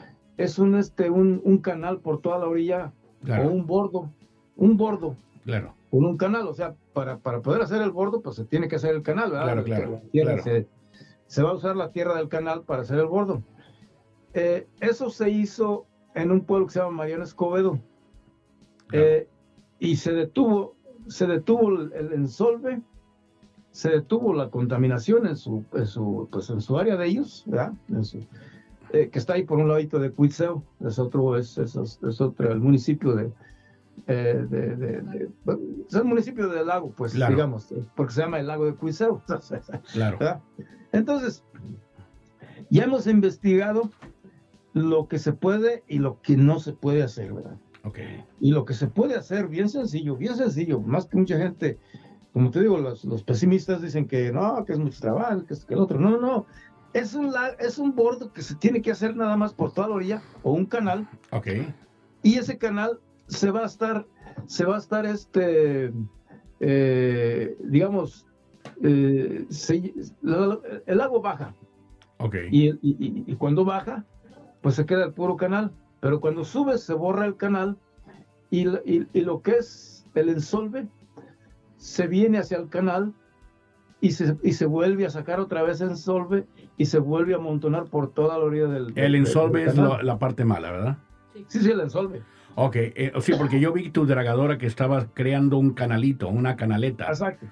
es 0.42 0.58
un, 0.58 0.74
este, 0.76 1.10
un, 1.10 1.40
un 1.44 1.58
canal 1.58 2.00
por 2.00 2.20
toda 2.20 2.38
la 2.38 2.46
orilla, 2.48 2.92
Claro. 3.24 3.48
o 3.48 3.52
un 3.52 3.66
bordo, 3.66 4.10
un 4.56 4.76
bordo 4.78 5.14
Claro. 5.44 5.74
con 5.90 6.04
un 6.06 6.16
canal, 6.16 6.46
o 6.48 6.54
sea, 6.54 6.74
para, 6.94 7.18
para 7.18 7.40
poder 7.42 7.60
hacer 7.62 7.82
el 7.82 7.90
bordo, 7.90 8.20
pues 8.22 8.36
se 8.36 8.44
tiene 8.46 8.66
que 8.68 8.76
hacer 8.76 8.94
el 8.94 9.02
canal, 9.02 9.30
¿verdad? 9.30 9.44
Claro, 9.62 9.64
claro, 9.64 10.00
claro. 10.10 10.42
Se, 10.42 10.66
se 11.26 11.42
va 11.42 11.50
a 11.50 11.54
usar 11.54 11.76
la 11.76 11.90
tierra 11.92 12.16
del 12.16 12.28
canal 12.28 12.62
para 12.62 12.82
hacer 12.82 12.98
el 12.98 13.06
bordo. 13.06 13.42
Eh, 14.32 14.66
eso 14.80 15.10
se 15.10 15.28
hizo 15.30 15.84
en 16.14 16.30
un 16.30 16.40
pueblo 16.46 16.66
que 16.66 16.72
se 16.72 16.78
llama 16.80 16.92
Mariano 16.92 17.24
Escobedo. 17.24 17.78
Claro. 18.88 19.04
Eh, 19.06 19.28
y 19.78 19.96
se 19.96 20.12
detuvo, 20.12 20.74
se 21.08 21.26
detuvo 21.26 21.68
el, 21.70 21.92
el 21.92 22.12
ensolve, 22.12 22.80
se 23.70 23.90
detuvo 23.90 24.32
la 24.34 24.48
contaminación 24.50 25.26
en 25.26 25.36
su, 25.36 25.64
en 25.74 25.86
su, 25.86 26.28
pues 26.32 26.48
en 26.50 26.60
su 26.60 26.76
área 26.78 26.96
de 26.96 27.06
ellos, 27.06 27.44
¿verdad? 27.46 27.72
En 27.88 28.04
su- 28.04 28.26
eh, 28.92 29.08
que 29.10 29.18
está 29.18 29.34
ahí 29.34 29.44
por 29.44 29.58
un 29.58 29.68
ladito 29.68 29.98
de 29.98 30.10
Cuitzeo, 30.10 30.62
es 30.86 30.98
otro, 30.98 31.36
es, 31.36 31.56
es, 31.58 31.76
es 31.76 32.20
otro, 32.20 32.50
el 32.52 32.60
municipio 32.60 33.14
de, 33.14 33.32
eh, 34.06 34.44
de, 34.48 34.76
de- 34.76 35.00
de- 35.02 35.28
bueno, 35.44 35.60
es 35.88 35.94
el 35.94 36.04
municipio 36.04 36.48
del 36.48 36.66
lago, 36.66 36.90
pues, 36.96 37.12
Claro. 37.12 37.34
digamos, 37.34 37.72
porque 37.94 38.12
se 38.14 38.22
llama 38.22 38.38
el 38.40 38.46
lago 38.46 38.66
de 38.66 38.74
Cuitzeo. 38.74 39.22
Claro. 39.92 40.18
¿verdad? 40.18 40.40
Entonces, 40.92 41.44
ya 42.70 42.84
hemos 42.84 43.06
investigado 43.06 43.90
lo 44.72 45.08
que 45.08 45.18
se 45.18 45.32
puede 45.32 45.82
y 45.88 45.98
lo 45.98 46.20
que 46.22 46.36
no 46.36 46.60
se 46.60 46.72
puede 46.72 47.02
hacer, 47.02 47.32
¿verdad? 47.32 47.56
Ok. 47.84 47.98
Y 48.40 48.52
lo 48.52 48.64
que 48.64 48.74
se 48.74 48.86
puede 48.88 49.16
hacer, 49.16 49.48
bien 49.48 49.68
sencillo, 49.68 50.16
bien 50.16 50.36
sencillo, 50.36 50.80
más 50.80 51.06
que 51.06 51.16
mucha 51.16 51.38
gente, 51.38 51.78
como 52.32 52.50
te 52.50 52.60
digo, 52.60 52.78
los, 52.78 53.04
los 53.04 53.22
pesimistas 53.24 53.82
dicen 53.82 54.06
que 54.06 54.30
no, 54.32 54.64
que 54.64 54.72
es 54.74 54.78
mucho 54.78 55.00
trabajo, 55.00 55.44
que 55.44 55.54
es 55.54 55.64
que 55.64 55.74
el 55.74 55.80
otro. 55.80 55.98
No, 55.98 56.10
no, 56.10 56.20
no. 56.20 56.46
Es 56.92 57.14
un, 57.14 57.32
es 57.60 57.78
un 57.78 57.94
bordo 57.94 58.32
que 58.32 58.42
se 58.42 58.56
tiene 58.56 58.82
que 58.82 58.90
hacer 58.90 59.14
nada 59.14 59.36
más 59.36 59.54
por 59.54 59.72
toda 59.72 59.88
la 59.88 59.94
orilla 59.94 60.22
o 60.42 60.52
un 60.52 60.66
canal 60.66 61.08
Ok. 61.30 61.46
y 62.22 62.36
ese 62.36 62.58
canal 62.58 62.98
se 63.28 63.50
va 63.52 63.60
a 63.62 63.66
estar, 63.66 64.06
se 64.46 64.64
va 64.64 64.74
a 64.74 64.78
estar 64.78 65.06
este, 65.06 65.92
eh, 66.58 67.56
digamos, 67.60 68.26
eh, 68.82 69.46
se- 69.50 69.94
la- 70.22 70.58
el 70.86 70.98
lago 70.98 71.20
baja 71.20 71.54
Ok. 72.18 72.34
y, 72.50 72.70
y- 72.70 72.76
y- 72.82 73.24
y 73.28 73.36
cuando 73.36 73.64
baja, 73.64 74.04
pues 74.60 74.74
se 74.74 74.84
queda 74.84 75.04
el 75.04 75.12
puro 75.12 75.36
canal, 75.36 75.70
pero 76.00 76.20
cuando 76.20 76.44
sube 76.44 76.76
se 76.76 76.94
borra 76.94 77.24
el 77.24 77.36
canal 77.36 77.78
y, 78.50 78.64
la- 78.64 78.82
y- 78.84 79.06
y 79.12 79.20
lo 79.20 79.42
que 79.42 79.52
es 79.58 80.06
el 80.16 80.28
ensolve 80.28 80.88
se 81.76 82.08
viene 82.08 82.38
hacia 82.38 82.58
el 82.58 82.68
canal 82.68 83.14
y 84.00 84.12
se, 84.12 84.36
y 84.42 84.52
se 84.52 84.66
vuelve 84.66 85.06
a 85.06 85.10
sacar 85.10 85.40
otra 85.40 85.62
vez 85.62 85.80
el 85.80 85.90
ensolve 85.90 86.46
y 86.76 86.86
se 86.86 86.98
vuelve 86.98 87.34
a 87.34 87.36
amontonar 87.36 87.84
por 87.84 88.12
toda 88.12 88.38
la 88.38 88.44
orilla 88.44 88.66
del, 88.66 88.92
El 88.96 89.14
ensolve 89.14 89.64
es 89.64 89.76
lo- 89.76 90.00
la 90.02 90.18
parte 90.18 90.44
mala, 90.44 90.70
¿verdad? 90.72 90.98
Sí, 91.34 91.60
sí, 91.60 91.70
el 91.70 91.80
ensolve. 91.80 92.22
Ok. 92.54 92.76
eh, 92.76 93.12
sí, 93.20 93.32
porque 93.38 93.60
yo 93.60 93.72
vi 93.72 93.90
tu 93.90 94.06
dragadora 94.06 94.58
que 94.58 94.66
estaba 94.66 95.06
creando 95.14 95.56
un 95.58 95.72
canalito, 95.74 96.28
una 96.28 96.56
canaleta, 96.56 97.06
Exacto. 97.08 97.46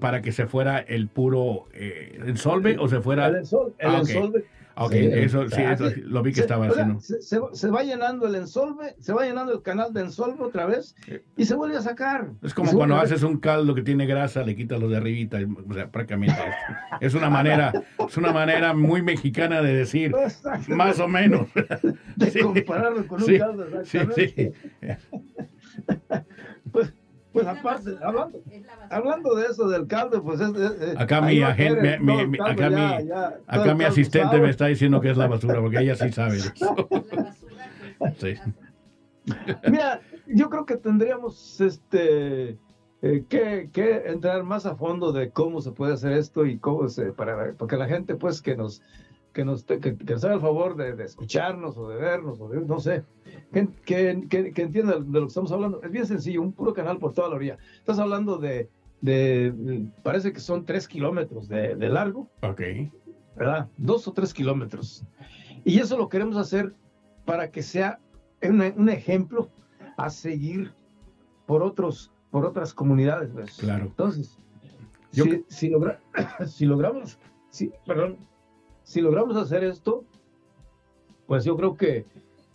para 0.00 0.20
que 0.22 0.32
se 0.32 0.46
fuera 0.46 0.78
el 0.78 1.08
puro 1.08 1.66
eh, 1.72 2.18
ensolve 2.26 2.76
o 2.78 2.88
se 2.88 3.00
fuera... 3.00 3.28
El, 3.28 3.36
ensol- 3.36 3.72
el 3.78 3.90
Ah, 3.90 3.98
ensolve. 3.98 4.44
Ok, 4.76 4.92
Sí, 4.92 4.98
eso 5.12 5.48
sí, 5.50 5.60
eso 5.62 5.84
lo 6.06 6.22
vi 6.22 6.30
que 6.30 6.36
se- 6.36 6.40
estaba 6.42 6.66
haciendo. 6.66 7.00
Se, 7.00 7.20
se- 7.20 7.40
se 7.52 7.70
va 7.70 7.82
llenando 7.82 8.26
el 8.26 8.34
ensolve, 8.36 8.94
se 9.00 9.12
va 9.12 9.24
llenando 9.24 9.52
el 9.52 9.62
canal 9.62 9.92
de 9.92 10.00
ensolve 10.02 10.42
otra 10.42 10.66
vez 10.66 10.94
y 11.36 11.44
se 11.44 11.54
vuelve 11.54 11.76
a 11.76 11.82
sacar. 11.82 12.30
Es 12.42 12.54
como 12.54 12.72
cuando 12.72 12.96
haces 12.96 13.22
un 13.22 13.38
caldo 13.38 13.74
que 13.74 13.82
tiene 13.82 14.06
grasa, 14.06 14.42
le 14.42 14.56
quitas 14.56 14.80
lo 14.80 14.88
de 14.88 14.96
arribita, 14.96 15.38
o 15.68 15.74
sea, 15.74 15.90
prácticamente 15.90 16.34
es, 17.00 17.08
es 17.08 17.14
una 17.14 17.28
manera, 17.30 17.72
es 18.08 18.16
una 18.16 18.32
manera 18.32 18.72
muy 18.74 19.02
mexicana 19.02 19.60
de 19.62 19.74
decir, 19.74 20.14
más 20.68 20.98
o 21.00 21.08
menos. 21.08 21.48
de 22.16 22.30
Sí. 22.30 22.40
compararlo 22.40 23.06
con 23.06 23.20
un 23.20 23.26
Sí, 23.26 23.38
caldo, 23.38 23.66
sí, 23.84 23.98
sí. 24.14 24.50
Pues, 26.72 26.92
pues 27.32 27.46
aparte, 27.46 27.90
hablando. 28.02 28.40
Hablando 28.92 29.34
de 29.34 29.46
eso 29.46 29.68
del 29.68 29.86
caldo, 29.86 30.22
pues 30.22 30.40
es, 30.40 30.50
es- 30.54 30.96
Acá 31.00 31.20
mi 31.20 31.38
va 31.40 31.48
a 31.48 31.50
agen- 31.54 31.74
caer 31.76 32.00
mi- 32.00 32.26
mi- 32.26 32.38
caldo 32.38 32.52
acá 32.52 32.70
ya- 32.70 32.98
mi- 33.00 33.08
ya, 33.08 33.38
Acá 33.46 33.74
mi 33.74 33.84
asistente 33.84 34.28
sabe. 34.28 34.40
me 34.42 34.50
está 34.50 34.66
diciendo 34.66 35.00
que 35.00 35.10
es 35.10 35.16
la 35.16 35.26
basura, 35.28 35.60
porque 35.60 35.78
ella 35.78 35.96
sí 35.96 36.10
sabe. 36.12 36.38
Sí. 38.18 38.34
Mira, 39.70 40.00
yo 40.26 40.50
creo 40.50 40.66
que 40.66 40.76
tendríamos 40.76 41.60
este 41.60 42.58
eh, 43.02 43.24
que, 43.28 43.70
que 43.72 44.02
entrar 44.06 44.42
más 44.42 44.66
a 44.66 44.74
fondo 44.74 45.12
de 45.12 45.30
cómo 45.30 45.60
se 45.60 45.70
puede 45.72 45.92
hacer 45.94 46.12
esto 46.12 46.44
y 46.44 46.58
cómo 46.58 46.88
se 46.88 47.12
para 47.12 47.52
porque 47.56 47.76
la 47.76 47.86
gente 47.86 48.16
pues 48.16 48.42
que 48.42 48.56
nos 48.56 48.82
que 49.32 49.44
nos 49.44 49.62
que, 49.64 49.78
que 49.80 50.12
nos 50.14 50.24
haga 50.24 50.34
el 50.34 50.40
favor 50.40 50.76
de, 50.76 50.94
de 50.94 51.04
escucharnos 51.04 51.76
o 51.78 51.88
de 51.88 51.96
vernos 51.96 52.40
o 52.40 52.48
de 52.48 52.60
no 52.62 52.80
sé 52.80 53.04
que, 53.52 53.68
que, 53.84 54.26
que, 54.28 54.52
que 54.52 54.62
entienda 54.62 54.94
de 54.98 55.20
lo 55.20 55.26
que 55.26 55.28
estamos 55.28 55.52
hablando 55.52 55.80
es 55.82 55.90
bien 55.92 56.06
sencillo 56.06 56.42
un 56.42 56.52
puro 56.52 56.74
canal 56.74 56.98
por 56.98 57.12
toda 57.12 57.28
la 57.28 57.36
orilla 57.36 57.58
estás 57.78 57.98
hablando 58.00 58.38
de 58.38 58.68
de 59.02 59.52
parece 60.02 60.32
que 60.32 60.40
son 60.40 60.64
tres 60.64 60.88
kilómetros 60.88 61.48
de, 61.48 61.74
de 61.76 61.88
largo 61.90 62.30
Ok. 62.40 62.62
¿verdad? 63.36 63.68
Dos 63.76 64.06
o 64.08 64.12
tres 64.12 64.32
kilómetros. 64.32 65.04
Y 65.64 65.78
eso 65.78 65.96
lo 65.98 66.08
queremos 66.08 66.36
hacer 66.36 66.72
para 67.26 67.50
que 67.50 67.62
sea 67.62 67.98
un, 68.42 68.60
un 68.76 68.88
ejemplo 68.88 69.50
a 69.96 70.08
seguir 70.10 70.72
por 71.46 71.62
otros, 71.62 72.10
por 72.30 72.44
otras 72.46 72.72
comunidades. 72.72 73.30
pues. 73.32 73.56
Claro. 73.58 73.84
Entonces, 73.86 74.38
Yo- 75.12 75.24
si, 75.24 75.44
si 75.48 75.68
logra- 75.70 75.98
si 76.46 76.64
logramos, 76.66 77.18
si, 77.50 77.70
perdón, 77.86 78.16
si 78.82 79.00
logramos 79.00 79.36
hacer 79.36 79.64
esto, 79.64 80.04
pues 81.26 81.44
yo 81.44 81.56
creo 81.56 81.76
que 81.76 82.06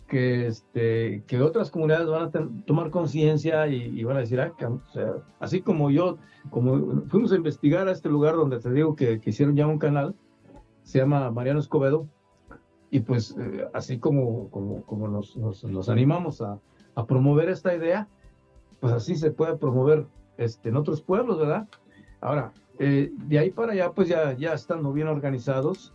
que 0.08 0.46
este 0.46 1.22
que 1.26 1.40
otras 1.40 1.70
comunidades 1.70 2.08
van 2.08 2.22
a 2.22 2.30
ten- 2.30 2.62
tomar 2.64 2.90
conciencia 2.90 3.68
y, 3.68 3.76
y 4.00 4.04
van 4.04 4.16
a 4.16 4.20
decir 4.20 4.40
ah, 4.40 4.52
o 4.60 4.92
sea, 4.92 5.12
así 5.38 5.60
como 5.60 5.90
yo 5.90 6.16
como 6.50 7.02
fuimos 7.08 7.30
a 7.32 7.36
investigar 7.36 7.86
a 7.88 7.92
este 7.92 8.08
lugar 8.08 8.34
donde 8.34 8.58
te 8.58 8.72
digo 8.72 8.96
que, 8.96 9.20
que 9.20 9.30
hicieron 9.30 9.54
ya 9.54 9.66
un 9.66 9.78
canal 9.78 10.14
se 10.82 10.98
llama 10.98 11.30
Mariano 11.30 11.60
Escobedo 11.60 12.08
y 12.90 13.00
pues 13.00 13.36
eh, 13.38 13.66
así 13.74 13.98
como 13.98 14.48
como, 14.48 14.82
como 14.84 15.08
nos, 15.08 15.36
nos, 15.36 15.62
nos 15.64 15.88
animamos 15.90 16.40
a, 16.40 16.58
a 16.94 17.04
promover 17.06 17.50
esta 17.50 17.74
idea 17.74 18.08
pues 18.80 18.92
así 18.94 19.14
se 19.14 19.30
puede 19.30 19.56
promover 19.56 20.06
este 20.38 20.70
en 20.70 20.76
otros 20.76 21.02
pueblos 21.02 21.38
verdad 21.38 21.68
ahora 22.22 22.52
eh, 22.78 23.10
de 23.26 23.38
ahí 23.38 23.50
para 23.50 23.72
allá 23.72 23.92
pues 23.92 24.08
ya 24.08 24.32
ya 24.32 24.54
estando 24.54 24.92
bien 24.92 25.08
organizados 25.08 25.92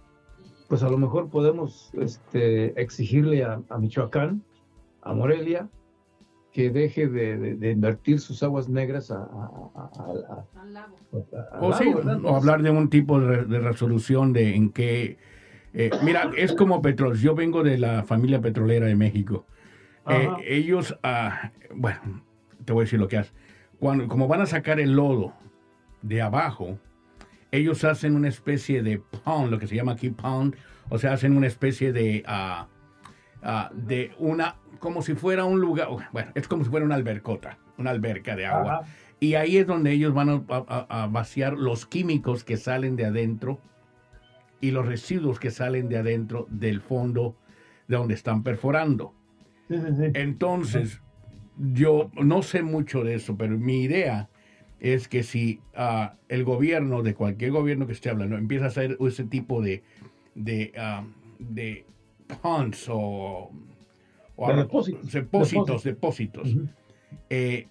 pues 0.73 0.81
a 0.81 0.89
lo 0.89 0.97
mejor 0.97 1.29
podemos 1.29 1.91
este, 1.93 2.81
exigirle 2.81 3.43
a, 3.43 3.61
a 3.69 3.77
Michoacán, 3.77 4.41
a 5.03 5.13
Morelia, 5.13 5.69
que 6.51 6.71
deje 6.71 7.07
de, 7.07 7.37
de- 7.37 7.53
de 7.57 7.69
invertir 7.69 8.19
sus 8.19 8.41
aguas 8.41 8.67
negras 8.69 9.11
a, 9.11 9.17
a- 9.17 9.19
a- 9.75 9.91
a- 9.99 10.33
a- 10.33 10.61
Al 10.63 10.73
lago. 10.73 10.95
a- 11.13 11.55
al 11.57 11.63
O 11.63 11.69
lago, 11.69 11.77
sí, 11.77 11.93
o 12.23 12.35
hablar 12.35 12.63
de 12.63 12.71
un 12.71 12.89
tipo 12.89 13.19
de, 13.19 13.27
re- 13.27 13.45
de 13.45 13.59
resolución 13.59 14.33
de 14.33 14.55
en 14.55 14.71
que... 14.71 15.19
eh, 15.75 15.91
mira, 16.03 16.31
es 16.35 16.53
como 16.55 16.81
petróleo. 16.81 17.17
Yo 17.21 17.35
vengo 17.35 17.61
de 17.61 17.77
la 17.77 18.01
familia 18.01 18.41
petrolera 18.41 18.87
de 18.87 18.95
México. 18.95 19.45
Eh, 20.09 20.27
ellos, 20.47 20.97
ah, 21.03 21.51
bueno, 21.75 22.23
te 22.65 22.73
voy 22.73 22.81
a 22.81 22.85
decir 22.85 22.99
lo 22.99 23.07
que 23.07 23.17
hacen. 23.19 23.35
Cuando, 23.79 24.07
como 24.07 24.27
van 24.27 24.41
a 24.41 24.47
sacar 24.47 24.79
el 24.79 24.93
lodo 24.93 25.33
de 26.01 26.23
abajo, 26.23 26.79
ellos 27.53 27.83
hacen 27.83 28.15
una 28.15 28.27
especie 28.27 28.81
de 28.81 28.99
pound, 29.23 29.51
lo 29.51 29.59
que 29.59 29.67
se 29.67 29.75
llama 29.75 29.91
aquí 29.93 30.09
pound, 30.09 30.55
o 30.89 30.97
sea, 30.97 31.13
hacen 31.13 31.37
una 31.37 31.47
especie 31.47 31.93
de, 31.93 32.23
ah, 32.27 32.67
de 33.73 34.11
una, 34.17 34.55
como 34.79 35.01
si 35.01 35.13
fuera 35.13 35.45
un 35.45 35.59
lugar, 35.61 35.87
bueno, 36.11 36.31
es 36.35 36.47
como 36.47 36.63
si 36.63 36.69
fuera 36.69 36.85
una 36.85 36.95
albercota, 36.95 37.57
una 37.77 37.91
alberca 37.91 38.35
de 38.35 38.45
agua. 38.47 38.79
Ajá. 38.81 38.87
Y 39.19 39.35
ahí 39.35 39.57
es 39.57 39.67
donde 39.67 39.91
ellos 39.91 40.13
van 40.13 40.29
a, 40.29 40.43
a- 40.49 41.03
a 41.03 41.07
vaciar 41.07 41.53
los 41.53 41.85
químicos 41.85 42.43
que 42.43 42.57
salen 42.57 42.95
de 42.95 43.05
adentro 43.05 43.61
y 44.59 44.71
los 44.71 44.85
residuos 44.85 45.39
que 45.39 45.51
salen 45.51 45.87
de 45.89 45.97
adentro 45.97 46.47
del 46.49 46.81
fondo 46.81 47.35
de 47.87 47.97
donde 47.97 48.15
están 48.15 48.43
perforando. 48.43 49.13
Sí, 49.69 49.75
sí, 49.77 49.95
sí. 49.95 50.11
Entonces, 50.15 51.01
yo 51.57 52.09
no 52.21 52.41
sé 52.41 52.63
mucho 52.63 53.03
de 53.03 53.15
eso, 53.15 53.37
pero 53.37 53.57
mi 53.57 53.83
idea 53.83 54.29
es 54.83 55.07
que 55.07 55.23
si 55.23 55.61
ah, 55.75 56.17
el 56.27 56.43
gobierno, 56.43 57.01
de 57.03 57.15
cualquier 57.15 57.51
gobierno 57.51 57.87
que 57.87 57.93
esté 57.93 58.09
hablando, 58.09 58.37
empieza 58.37 58.65
a 58.65 58.67
hacer 58.67 58.97
ese 58.99 59.23
tipo 59.23 59.61
de, 59.61 59.81
de, 60.35 60.73
ah, 60.77 61.05
de 61.39 61.85
ponds 62.41 62.89
o, 62.89 63.49
o 64.35 64.47
De 64.47 64.53
arro- 64.53 64.63
depósitos. 65.11 65.83
depósitos, 65.83 66.57
eh, 67.29 67.67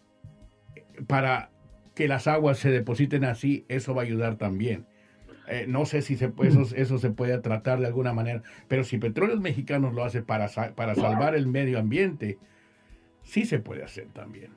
para 1.07 1.51
que 1.95 2.09
las 2.09 2.27
aguas 2.27 2.59
se 2.59 2.71
depositen 2.71 3.25
así, 3.25 3.67
eso 3.69 3.95
va 3.95 4.03
a 4.03 4.05
ayudar 4.07 4.37
también. 4.37 4.87
Eh, 5.49 5.67
no 5.69 5.85
sé 5.85 6.01
si 6.01 6.17
se, 6.17 6.33
eso, 6.45 6.63
eso 6.75 6.99
se 6.99 7.11
puede 7.11 7.37
tratar 7.41 7.79
de 7.81 7.87
alguna 7.89 8.15
manera, 8.15 8.43
pero 8.69 8.85
si 8.85 8.97
Petróleos 8.97 9.41
Mexicanos 9.41 9.93
lo 9.93 10.03
hace 10.05 10.23
para, 10.23 10.49
para 10.75 10.95
salvar 10.95 11.35
el 11.35 11.47
medio 11.47 11.79
ambiente, 11.79 12.39
sí 13.23 13.45
se 13.45 13.59
puede 13.59 13.83
hacer 13.83 14.07
también. 14.15 14.53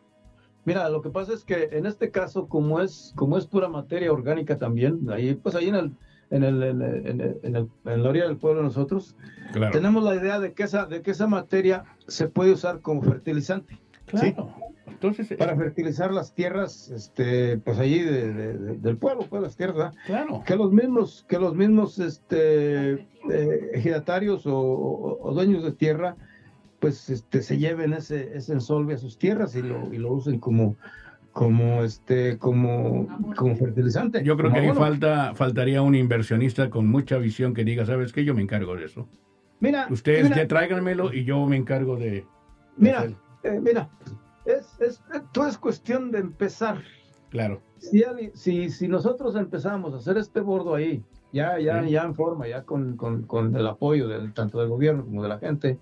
Mira, 0.66 0.90
lo 0.90 1.02
que 1.02 1.10
pasa 1.12 1.34
es 1.34 1.44
que 1.44 1.70
en 1.72 1.86
este 1.86 2.10
caso, 2.12 2.48
como 2.48 2.82
es, 2.82 3.14
como 3.16 3.38
es 3.38 3.46
pura 3.46 3.70
materia 3.70 4.12
orgánica 4.12 4.58
también, 4.58 5.00
ahí, 5.12 5.36
pues 5.36 5.56
ahí 5.56 5.70
en 5.70 5.76
el, 5.76 5.92
en 6.32 6.44
el, 6.44 6.64
en 6.64 6.82
el- 6.82 7.08
en 7.08 7.22
el- 7.22 7.38
en 7.44 7.56
el- 7.56 7.70
en 7.86 8.04
la 8.04 8.10
orilla 8.10 8.26
del 8.28 8.38
pueblo 8.38 8.64
nosotros, 8.64 9.16
Claro. 9.54 9.72
tenemos 9.72 10.04
la 10.04 10.16
idea 10.16 10.40
de 10.40 10.54
que 10.54 10.64
esa, 10.64 10.88
de 10.88 11.02
que 11.04 11.12
esa 11.12 11.28
materia 11.28 11.84
se 12.08 12.28
puede 12.28 12.52
usar 12.52 12.82
como 12.82 13.04
fertilizante. 13.04 13.80
Claro. 14.08 14.50
Entonces, 14.88 15.30
eh, 15.32 15.36
para 15.36 15.56
fertilizar 15.56 16.12
las 16.12 16.34
tierras, 16.34 16.90
este, 16.90 17.58
pues 17.60 17.78
allí 17.78 18.00
de- 18.00 18.34
de- 18.34 18.58
de- 18.58 18.78
del 18.78 18.98
pueblo, 18.98 19.26
pues 19.30 19.42
las 19.44 19.56
tierras, 19.56 19.94
claro. 20.08 20.42
que 20.46 20.56
los 20.56 20.72
mismos, 20.72 21.26
que 21.28 21.38
los 21.38 21.54
mismos, 21.54 22.00
este, 22.00 22.94
eh, 22.94 23.70
ejidatarios 23.74 24.48
o, 24.48 24.58
o- 24.58 25.20
o 25.22 25.34
dueños 25.34 25.64
de 25.64 25.74
tierra, 25.74 26.16
pues, 26.80 27.10
este, 27.10 27.42
se 27.42 27.58
lleven 27.58 27.94
ese, 27.94 28.36
ese 28.38 28.54
ensolve 28.54 28.94
a 28.94 28.98
sus 28.98 29.18
tierras 29.18 29.56
y 29.56 29.62
lo, 29.62 29.94
y 29.94 29.98
lo 29.98 30.12
usen 30.14 30.40
como, 30.40 30.76
como, 31.32 31.84
este, 31.84 32.38
como, 32.38 33.08
como 33.36 33.56
fertilizante. 33.56 34.24
Yo 34.24 34.38
creo 34.38 34.52
que 34.52 34.60
ahí 34.60 34.72
falta, 34.74 35.34
faltaría 35.36 35.82
un 35.82 35.96
inversionista 35.96 36.70
con 36.70 36.88
mucha 36.88 37.18
visión 37.18 37.54
que 37.54 37.64
diga, 37.64 37.86
¿sabes 37.86 38.14
qué? 38.14 38.24
Yo 38.24 38.34
me 38.34 38.42
encargo 38.42 38.76
de 38.76 38.86
eso. 38.86 39.08
Mira, 39.60 39.88
Ustedes 39.90 40.26
mira, 40.26 40.36
ya 40.38 40.48
tráiganmelo 40.48 41.14
y 41.14 41.24
yo 41.24 41.46
me 41.46 41.56
encargo 41.58 41.96
de... 41.98 42.12
de 42.12 42.26
mira, 42.78 43.06
eh, 43.44 43.60
mira, 43.62 43.90
es, 44.46 44.80
es, 44.80 45.02
todo 45.32 45.48
es 45.48 45.58
cuestión 45.58 46.12
de 46.12 46.20
empezar. 46.20 46.82
Claro. 47.30 47.62
si, 47.80 48.04
si, 48.34 48.70
si 48.70 48.88
nosotros 48.88 49.36
empezamos 49.36 49.94
a 49.94 49.98
hacer 49.98 50.18
este 50.18 50.40
bordo 50.40 50.76
ahí, 50.76 51.04
ya, 51.34 51.60
ya, 51.60 51.84
Sí. 51.84 51.90
ya 51.92 52.04
en 52.04 52.16
forma, 52.16 52.48
ya 52.48 52.64
con, 52.64 52.96
con, 52.96 53.24
con 53.24 53.56
el 53.56 53.68
apoyo 53.68 54.08
del, 54.08 54.34
tanto 54.34 54.60
del 54.60 54.70
gobierno 54.70 55.04
como 55.04 55.22
de 55.22 55.30
la 55.30 55.38
gente, 55.40 55.78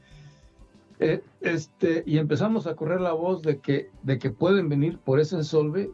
eh, 1.04 1.24
este, 1.42 2.04
y 2.06 2.18
empezamos 2.18 2.68
a 2.68 2.76
correr 2.76 3.02
la 3.02 3.14
voz 3.14 3.42
de 3.42 3.60
que, 3.60 3.92
de 4.04 4.18
que 4.20 4.32
pueden 4.32 4.70
venir 4.70 5.00
por 5.00 5.20
ese 5.20 5.36
ensolve, 5.36 5.92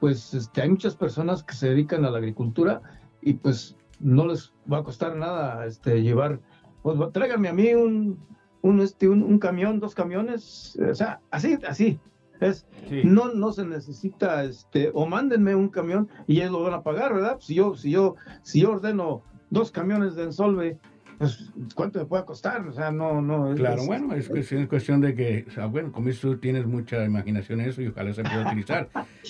pues 0.00 0.34
este, 0.34 0.62
hay 0.62 0.70
muchas 0.70 0.96
personas 0.96 1.42
que 1.42 1.54
se 1.54 1.68
dedican 1.70 2.04
a 2.04 2.10
la 2.10 2.18
agricultura 2.18 2.82
y 3.22 3.34
pues 3.34 3.76
no 4.00 4.26
les 4.26 4.52
va 4.70 4.78
a 4.78 4.82
costar 4.84 5.16
nada 5.16 5.64
este, 5.66 6.02
llevar, 6.02 6.40
pues 6.82 6.98
tráiganme 7.12 7.48
a 7.48 7.52
mí 7.52 7.74
un, 7.74 8.18
un, 8.62 8.80
este, 8.80 9.08
un, 9.08 9.22
un 9.22 9.38
camión, 9.38 9.80
dos 9.80 9.94
camiones, 9.94 10.78
o 10.90 10.94
sea, 10.94 11.20
así, 11.30 11.58
así. 11.66 11.98
Es, 12.40 12.66
Sí. 12.88 13.00
no, 13.02 13.32
no 13.32 13.50
se 13.52 13.64
necesita, 13.64 14.44
este, 14.44 14.90
o 14.92 15.06
mándenme 15.06 15.54
un 15.54 15.70
camión 15.70 16.08
y 16.26 16.40
ellos 16.40 16.52
lo 16.52 16.62
van 16.62 16.74
a 16.74 16.82
pagar, 16.82 17.14
¿verdad? 17.14 17.38
Si 17.40 17.54
yo, 17.54 17.74
si 17.74 17.90
yo, 17.90 18.14
si 18.42 18.60
yo 18.60 18.72
ordeno 18.72 19.22
dos 19.50 19.70
camiones 19.70 20.14
de 20.14 20.24
ensolve, 20.24 20.78
pues, 21.18 21.50
¿cuánto 21.74 21.98
me 21.98 22.04
puede 22.06 22.24
costar? 22.24 22.66
O 22.66 22.72
sea, 22.72 22.90
no, 22.90 23.20
no. 23.22 23.52
es- 23.52 23.56
Claro, 23.58 23.80
es- 23.82 23.86
bueno, 23.86 24.14
es 24.14 24.28
cuestión, 24.28 24.62
es 24.62 24.68
cuestión 24.68 25.00
de 25.00 25.14
que, 25.14 25.44
o 25.48 25.50
sea, 25.50 25.66
bueno, 25.66 25.92
como 25.92 26.10
tú 26.10 26.36
tienes 26.38 26.66
mucha 26.66 27.04
imaginación 27.04 27.60
en 27.60 27.68
eso 27.70 27.82
y 27.82 27.88
ojalá 27.88 28.12
se 28.14 28.22
pueda 28.22 28.46
utilizar. 28.52 28.88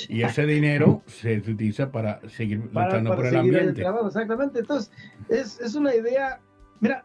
Y 0.09 0.23
ese 0.23 0.47
dinero 0.47 1.03
se 1.07 1.37
utiliza 1.39 1.91
para 1.91 2.21
seguir 2.29 2.69
para, 2.71 2.87
luchando 2.87 3.11
para 3.11 3.17
por 3.19 3.27
el 3.27 3.33
seguir 3.33 3.53
el 3.55 3.59
ambiente. 3.61 3.83
trabajo, 3.83 4.07
exactamente. 4.09 4.59
Entonces, 4.61 4.91
es, 5.29 5.61
es 5.61 5.75
una 5.75 5.95
idea, 5.95 6.41
mira, 6.81 7.05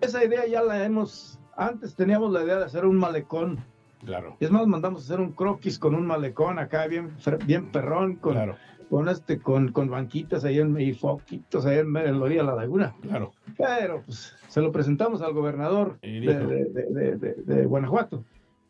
esa 0.00 0.24
idea 0.24 0.46
ya 0.46 0.62
la 0.62 0.84
hemos, 0.84 1.38
antes 1.56 1.94
teníamos 1.94 2.32
la 2.32 2.42
idea 2.44 2.58
de 2.58 2.64
hacer 2.64 2.84
un 2.86 2.96
malecón. 2.96 3.58
Claro, 4.04 4.36
Y 4.40 4.44
es 4.46 4.50
más, 4.50 4.66
mandamos 4.66 5.02
a 5.02 5.04
hacer 5.04 5.20
un 5.20 5.30
croquis 5.30 5.78
con 5.78 5.94
un 5.94 6.04
malecón 6.06 6.58
acá 6.58 6.88
bien, 6.88 7.10
bien 7.46 7.66
perrón, 7.70 8.16
con, 8.16 8.32
claro, 8.32 8.56
con 8.90 9.08
este, 9.08 9.38
con, 9.38 9.70
con 9.70 9.88
banquitas 9.90 10.44
ahí 10.44 10.58
en, 10.58 10.78
y 10.80 10.92
foquitos 10.92 11.64
ahí 11.66 11.78
en, 11.78 11.92
la 11.92 12.00
orilla 12.12 12.40
de 12.42 12.46
la 12.48 12.54
laguna. 12.56 12.94
claro. 13.00 13.32
Pero 13.56 14.02
pues 14.04 14.34
se 14.48 14.60
lo 14.60 14.72
presentamos 14.72 15.22
al 15.22 15.32
gobernador 15.32 15.98
de, 16.00 16.08
dijo. 16.20 16.32
de- 16.32 16.64
de- 16.66 17.16
de- 17.16 17.34
de 17.42 17.66
Guanajuato. 17.66 18.24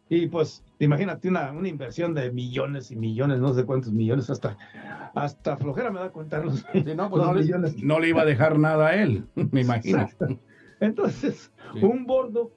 Y 0.09 0.27
pues, 0.27 0.63
imagínate 0.79 1.29
una, 1.29 1.53
una 1.53 1.69
inversión 1.69 2.13
de 2.13 2.31
millones 2.31 2.91
y 2.91 2.97
millones, 2.97 3.41
no 3.41 3.55
sé 3.55 3.65
cuántos 3.65 3.93
millones, 3.93 4.29
hasta, 4.29 4.59
hasta 5.15 5.57
flojera 5.57 5.91
me 5.91 6.01
da 6.01 6.11
contarlos. 6.13 6.67
Sí, 6.73 6.85
no, 6.95 7.09
pues 7.09 7.23
no, 7.25 7.33
le, 7.33 7.41
millones. 7.43 7.83
no 7.83 7.99
le 7.99 8.09
iba 8.11 8.21
a 8.23 8.27
dejar 8.27 8.59
nada 8.59 8.89
a 8.89 9.03
él, 9.03 9.25
me 9.53 9.63
imagino. 9.63 10.03
Exacto. 10.03 10.39
Entonces, 10.81 11.51
Sí. 11.73 11.83
un 11.85 12.05
bordo, 12.05 12.51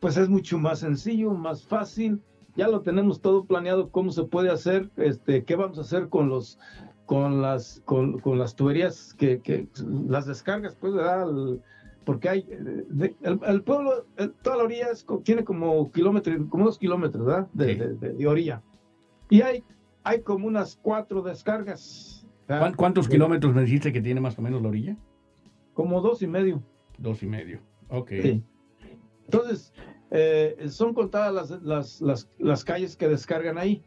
pues 0.00 0.16
es 0.16 0.28
mucho 0.28 0.58
más 0.58 0.80
sencillo, 0.80 1.30
más 1.32 1.62
fácil. 1.64 2.20
Ya 2.56 2.66
lo 2.68 2.80
tenemos 2.80 3.20
todo 3.20 3.44
planeado, 3.44 3.90
cómo 3.90 4.10
se 4.10 4.24
puede 4.24 4.50
hacer, 4.50 4.90
este, 4.96 5.44
qué 5.44 5.54
vamos 5.56 5.78
a 5.78 5.82
hacer 5.82 6.08
con 6.08 6.28
los, 6.28 6.58
con 7.06 7.40
las, 7.40 7.80
con, 7.84 8.18
con 8.18 8.38
las 8.38 8.54
tuberías 8.56 9.14
que, 9.14 9.40
que 9.40 9.68
las 10.08 10.26
descargas, 10.26 10.74
pues. 10.76 10.92
El- 10.94 11.60
porque 12.04 12.28
hay, 12.28 12.40
eh, 12.48 12.84
de- 12.88 13.16
el, 13.22 13.40
el 13.46 13.62
pueblo, 13.62 14.06
el- 14.16 14.32
toda 14.34 14.58
la 14.58 14.64
orilla 14.64 14.90
es 14.92 15.04
tiene 15.24 15.42
como 15.44 15.90
kilómetros, 15.90 16.36
como 16.48 16.64
dos 16.66 16.78
kilómetros, 16.78 17.24
¿verdad? 17.26 17.48
De, 17.52 17.74
Sí. 17.74 18.06
de- 18.06 18.26
orilla. 18.26 18.62
Y 19.28 19.40
hay, 19.42 19.64
hay 20.04 20.20
como 20.22 20.46
unas 20.46 20.76
cuatro 20.80 21.22
descargas. 21.22 22.24
¿verdad? 22.46 22.60
¿Cuán- 22.62 22.74
¿Cuántos 22.74 23.08
kilómetros 23.08 23.52
me 23.54 23.62
dijiste 23.62 23.92
que 23.92 24.00
tiene 24.00 24.20
más 24.20 24.38
o 24.38 24.42
menos 24.42 24.62
la 24.62 24.68
orilla? 24.68 24.96
Como 25.74 26.00
dos 26.00 26.22
y 26.22 26.28
medio. 26.28 26.62
Dos 26.98 27.22
y 27.24 27.26
medio. 27.26 27.60
Ok. 27.88 28.10
Sí. 28.22 28.42
Entonces, 29.24 29.72
eh, 30.10 30.66
son 30.68 30.94
contadas 30.94 31.32
las, 31.34 31.62
las, 31.62 32.00
las, 32.00 32.28
las 32.38 32.64
calles 32.64 32.96
que 32.96 33.08
descargan 33.08 33.58
ahí. 33.58 33.82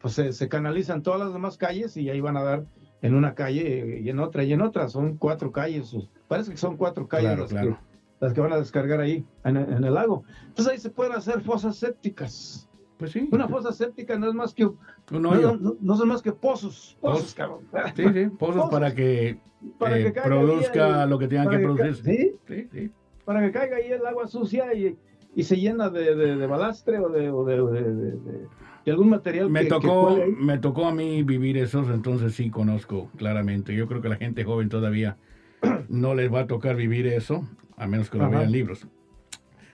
Pues 0.00 0.14
se, 0.14 0.32
se 0.32 0.48
canalizan 0.48 1.02
todas 1.02 1.20
las 1.20 1.32
demás 1.32 1.56
calles 1.58 1.96
y 1.96 2.08
ahí 2.10 2.20
van 2.20 2.36
a 2.36 2.42
dar 2.42 2.64
en 3.02 3.14
una 3.14 3.34
calle 3.34 4.00
y 4.00 4.08
en 4.08 4.18
otra 4.20 4.44
y 4.44 4.52
en 4.52 4.62
otra. 4.62 4.88
Son 4.88 5.16
cuatro 5.16 5.52
calles. 5.52 5.94
Parece 6.28 6.50
que 6.52 6.56
son 6.56 6.76
cuatro 6.76 7.06
calles 7.08 7.26
Claro, 7.26 7.42
las, 7.42 7.50
claro. 7.50 7.70
Que, 7.70 8.24
las 8.24 8.32
que 8.32 8.40
van 8.40 8.52
a 8.52 8.56
descargar 8.58 9.00
ahí 9.00 9.24
en, 9.44 9.56
el- 9.56 9.72
en 9.72 9.84
el 9.84 9.94
lago. 9.94 10.24
Entonces 10.46 10.72
ahí 10.72 10.78
se 10.78 10.90
pueden 10.90 11.12
hacer 11.12 11.40
fosas 11.42 11.76
sépticas. 11.76 12.68
Pues 12.98 13.10
sí. 13.12 13.28
Una 13.30 13.46
fosa 13.46 13.72
séptica 13.72 14.18
no 14.18 14.26
es 14.26 14.32
más 14.34 14.54
que 14.54 14.64
Un 14.64 14.78
no, 15.10 15.30
hoyo. 15.30 15.52
no- 15.52 15.56
no- 15.58 15.76
no 15.80 15.96
son 15.96 16.08
más 16.08 16.22
que 16.22 16.32
pozos, 16.32 16.96
pozos, 17.00 17.34
cabrón. 17.34 17.60
Sí, 17.94 18.04
sí, 18.10 18.26
pozos 18.38 18.56
Pozos. 18.56 18.70
para 18.70 18.94
que, 18.94 19.38
Para 19.78 19.98
eh, 19.98 20.04
que 20.04 20.12
caiga 20.14 20.34
ahí 20.34 20.46
produzca 20.46 21.04
lo 21.06 21.18
que 21.18 21.28
tengan 21.28 21.50
que 21.50 21.56
que 21.58 21.62
producir. 21.62 21.94
¿sí? 21.96 22.32
Sí, 22.48 22.68
sí. 22.72 22.90
para 23.26 23.42
que 23.42 23.52
caiga 23.52 23.76
ahí 23.76 23.92
el 23.92 24.06
agua 24.06 24.26
sucia 24.26 24.72
y, 24.72 24.96
y 25.36 25.42
se 25.44 25.56
llena 25.56 25.90
de, 25.90 26.16
de, 26.16 26.34
de 26.36 26.46
balastre 26.46 26.98
o 26.98 27.10
de, 27.10 27.30
o 27.30 27.44
de, 27.44 27.82
de- 27.94 28.90
algún 28.90 29.10
material 29.10 29.50
Me 29.50 29.60
que, 29.60 29.64
que 29.66 29.70
tocó, 29.70 30.08
ahí. 30.08 30.32
me 30.40 30.58
tocó 30.58 30.86
a 30.86 30.94
mí 30.94 31.22
vivir 31.22 31.58
esos, 31.58 31.88
entonces 31.90 32.34
sí 32.34 32.50
conozco 32.50 33.10
claramente. 33.16 33.74
Yo 33.74 33.86
creo 33.86 34.00
que 34.00 34.08
la 34.08 34.16
gente 34.16 34.44
joven 34.44 34.68
todavía 34.70 35.18
no 35.88 36.14
les 36.14 36.32
va 36.32 36.40
a 36.40 36.46
tocar 36.46 36.74
vivir 36.76 37.06
eso, 37.06 37.46
a 37.76 37.86
menos 37.86 38.08
que 38.08 38.16
lo 38.18 38.24
Ajá. 38.24 38.38
vean 38.38 38.52
libros. 38.52 38.86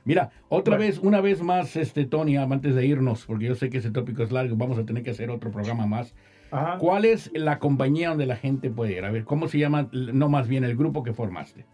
Mira, 0.05 0.33
otra 0.49 0.77
Bueno. 0.77 0.89
vez, 0.91 0.99
una 0.99 1.21
vez 1.21 1.43
más, 1.43 1.77
este 1.77 2.07
Tony, 2.07 2.37
antes 2.37 2.75
de 2.75 2.85
irnos, 2.85 3.25
porque 3.25 3.45
yo 3.45 3.55
sé 3.55 3.71
que 3.71 3.79
ese 3.79 3.93
tópico 3.93 4.25
es 4.25 4.33
largo, 4.33 4.57
vamos 4.57 4.79
a 4.79 4.85
tener 4.85 5.05
que 5.05 5.11
hacer 5.11 5.31
otro 5.31 5.53
programa 5.53 5.87
más. 5.87 6.15
Ajá. 6.51 6.79
¿Cuál 6.79 7.05
es 7.05 7.31
la 7.35 7.61
compañía 7.61 8.09
donde 8.09 8.27
la 8.27 8.35
gente 8.37 8.69
puede 8.69 8.95
ir? 8.99 9.05
A 9.05 9.13
ver, 9.13 9.25
¿cómo 9.25 9.47
se 9.47 9.59
llama? 9.59 9.89
No 9.93 10.29
más 10.29 10.49
bien 10.49 10.65
el 10.65 10.75
grupo 10.77 11.05
que 11.05 11.13
formaste. 11.13 11.67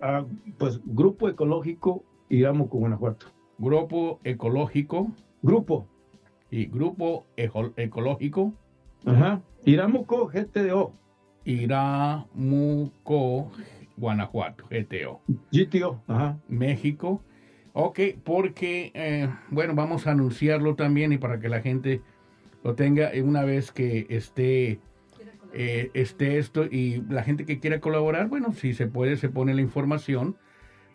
Ah, 0.00 0.24
pues 0.58 0.80
Grupo 0.84 1.28
Ecológico 1.28 2.04
Iramuco, 2.28 2.78
Guanajuato. 2.78 3.26
Grupo 3.58 4.20
Ecológico 4.24 5.10
Grupo. 5.42 5.86
y 6.50 6.66
Grupo 6.66 7.26
Ecológico 7.36 8.54
Ajá. 9.04 9.42
Iramuco 9.64 10.28
GTO. 10.28 10.92
Iramuco, 11.44 13.50
Guanajuato, 13.96 14.64
GTO. 14.70 15.20
GTO. 15.52 16.02
Ajá. 16.06 16.38
México. 16.48 17.22
Ok, 17.72 18.00
porque, 18.24 18.90
eh, 18.94 19.28
bueno, 19.50 19.74
vamos 19.74 20.06
a 20.06 20.12
anunciarlo 20.12 20.74
también 20.74 21.12
y 21.12 21.18
para 21.18 21.38
que 21.38 21.48
la 21.48 21.60
gente 21.60 22.02
lo 22.64 22.74
tenga 22.74 23.10
una 23.22 23.44
vez 23.44 23.72
que 23.72 24.06
esté, 24.10 24.80
eh, 25.52 25.90
esté 25.94 26.38
esto 26.38 26.66
y 26.66 27.02
la 27.08 27.22
gente 27.22 27.46
que 27.46 27.60
quiera 27.60 27.80
colaborar, 27.80 28.28
bueno, 28.28 28.52
si 28.52 28.74
se 28.74 28.86
puede, 28.86 29.16
se 29.16 29.28
pone 29.28 29.54
la 29.54 29.62
información 29.62 30.36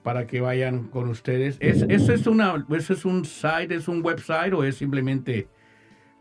para 0.04 0.28
que 0.28 0.42
vayan 0.42 0.84
con 0.89 1.10
ustedes. 1.10 1.58
¿Es, 1.60 1.84
¿Eso 1.89 2.13
es, 2.13 2.28
una, 2.28 2.66
eso 2.70 2.94
es 2.94 3.06
un 3.06 3.26
site, 3.26 3.74
es 3.74 3.88
un 3.88 4.04
website 4.06 4.54
o 4.54 4.63
es 4.63 4.76
simplemente 4.76 5.48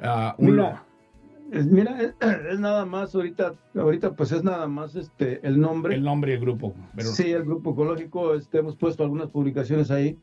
ah, 0.01 0.35
un... 0.38 0.53
Mira, 0.53 0.85
es, 1.51 1.66
mira, 1.66 2.01
es, 2.01 2.14
es 2.51 2.61
nada 2.61 2.87
más 2.87 3.14
ahorita, 3.14 3.55
ahorita 3.75 4.14
pues 4.14 4.33
es 4.33 4.45
nada 4.45 4.66
más 4.68 4.95
este 4.95 5.47
el 5.47 5.61
nombre. 5.61 5.95
el 5.97 6.03
nombre 6.03 6.33
del 6.33 6.40
grupo? 6.40 6.75
Pero, 6.97 7.09
Sí, 7.09 7.31
el 7.33 7.45
grupo 7.45 7.73
ecológico, 7.73 8.35
este, 8.35 8.59
hemos 8.59 8.77
puesto 8.77 9.03
algunas 9.03 9.29
publicaciones 9.29 9.90
ahí. 9.90 10.16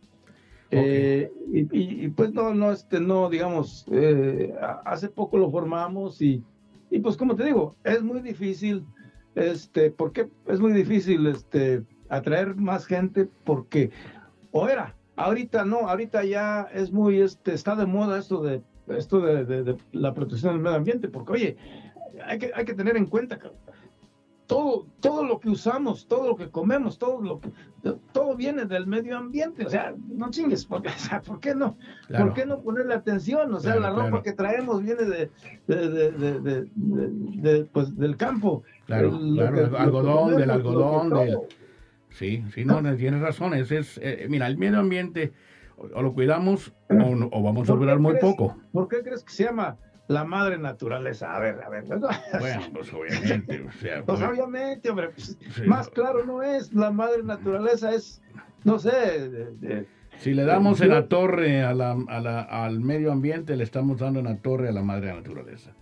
Eh, 0.71 1.31
y, 1.51 1.61
y- 1.77 2.05
y, 2.05 2.07
pues 2.09 2.31
no, 2.31 2.53
no, 2.53 2.71
este, 2.71 2.99
no, 2.99 3.27
digamos, 3.29 3.85
eh, 3.91 4.53
hace 4.85 5.09
poco 5.09 5.37
lo 5.39 5.49
formamos 5.49 6.21
y, 6.21 6.43
y 6.91 6.99
pues 6.99 7.17
como 7.17 7.35
te 7.35 7.43
digo, 7.43 7.75
es 7.83 8.03
muy 8.03 8.21
difícil, 8.21 8.85
este, 9.33 9.89
porque 9.89 10.29
es 10.47 10.59
muy 10.59 10.71
difícil, 10.71 11.25
este, 11.25 11.81
atraer 12.09 12.55
más 12.55 12.85
gente 12.85 13.27
porque, 13.43 13.91
o 14.51 14.67
era, 14.67 14.95
ahorita 15.15 15.65
no, 15.65 15.87
ahorita 15.89 16.23
ya 16.23 16.67
es 16.73 16.91
muy, 16.91 17.21
este, 17.21 17.53
está 17.53 17.75
de 17.75 17.85
moda 17.85 18.17
esto 18.19 18.41
de, 18.43 18.61
esto 18.87 19.19
de, 19.21 19.45
de- 19.45 19.63
de 19.63 19.77
la 19.91 20.13
protección 20.13 20.53
del 20.53 20.61
medio 20.61 20.77
ambiente, 20.77 21.07
porque 21.07 21.31
oye, 21.33 21.57
hay 22.25 22.39
que, 22.39 22.51
hay 22.55 22.65
que 22.65 22.73
tener 22.73 22.97
en 22.97 23.05
cuenta, 23.05 23.37
cabrón, 23.37 23.59
todo, 24.47 24.87
todo 24.99 25.23
lo 25.23 25.39
que 25.39 25.47
usamos, 25.51 26.07
todo 26.07 26.27
lo 26.29 26.35
que 26.35 26.49
comemos, 26.49 26.97
todo 26.97 27.21
lo 27.21 27.39
que, 27.39 27.49
todo 28.11 28.35
viene 28.35 28.65
del 28.65 28.87
medio 28.87 29.15
ambiente, 29.15 29.63
o 29.63 29.69
sea, 29.69 29.93
no 30.07 30.31
chingues, 30.31 30.65
porque, 30.65 30.87
o 30.95 30.97
sea, 30.97 31.21
¿por 31.21 31.39
qué 31.39 31.53
no? 31.53 31.77
claro. 32.07 32.25
¿Por 32.25 32.33
qué 32.33 32.45
no 32.47 32.59
ponerle 32.61 32.95
atención? 32.95 33.53
O 33.53 33.59
sea, 33.59 33.73
Claro, 33.75 33.81
la 33.81 33.89
ropa 33.91 34.07
claro. 34.09 34.23
que 34.23 34.33
traemos 34.33 34.81
viene 34.81 35.03
de, 35.03 35.29
de- 35.67 36.67
de- 36.71 37.65
pues, 37.65 37.95
del 37.95 38.17
campo. 38.17 38.63
Claro, 38.87 39.09
El- 39.19 39.35
claro, 39.35 39.55
que 39.71 39.77
algodón, 39.77 40.35
del 40.35 40.45
que 40.45 40.51
algodón, 40.51 41.09
del... 41.11 41.37
Sí, 42.09 42.43
sí, 42.53 42.65
no, 42.65 42.81
no, 42.81 42.95
tienes 42.95 43.21
razón. 43.21 43.53
Ese 43.53 43.79
es, 43.79 43.99
eh, 44.03 44.25
mira, 44.29 44.47
el 44.47 44.57
medio 44.57 44.79
ambiente 44.79 45.31
o, 45.77 45.85
o 45.93 46.01
lo 46.01 46.13
cuidamos 46.13 46.73
o, 46.89 46.93
no- 47.15 47.29
o 47.31 47.43
vamos 47.43 47.69
a 47.69 47.73
¿Por 47.73 47.79
qué 47.79 47.85
durar 47.85 47.99
muy 47.99 48.11
crees? 48.13 48.23
poco. 48.25 48.57
¿Por 48.71 48.87
qué 48.87 49.01
crees 49.03 49.23
que 49.23 49.31
se 49.31 49.43
llama 49.45 49.77
la 50.07 50.23
madre 50.25 50.57
naturaleza? 50.57 51.35
A 51.35 51.39
ver, 51.39 51.61
a 51.63 51.69
ver. 51.69 51.83
Bueno, 51.85 52.61
pues 52.73 52.91
obviamente, 52.93 53.61
o 53.61 53.71
sea, 53.73 54.03
Pues 54.03 54.19
pues, 54.19 54.29
obviamente, 54.29 54.89
hombre, 54.89 55.09
pues, 55.09 55.37
Sí, 55.55 55.61
más 55.67 55.87
no. 55.87 55.93
claro 55.93 56.25
no 56.25 56.41
es. 56.41 56.73
La 56.73 56.91
madre 56.91 57.23
naturaleza 57.23 57.93
es, 57.93 58.21
no 58.63 58.79
sé, 58.79 58.89
de- 59.29 59.51
de- 59.57 59.85
si 60.17 60.33
le 60.33 60.43
damos 60.43 60.81
en 60.81 60.89
yo- 60.89 60.95
la 60.95 61.07
torre 61.07 61.61
a 61.63 61.73
la, 61.73 61.95
a 62.09 62.19
la- 62.19 62.41
al 62.41 62.79
medio 62.81 63.11
ambiente, 63.11 63.55
le 63.55 63.63
estamos 63.63 63.99
dando 63.99 64.19
en 64.19 64.25
la 64.25 64.37
torre 64.37 64.67
a 64.69 64.71
la 64.71 64.81
madre 64.81 65.13
naturaleza. 65.13 65.73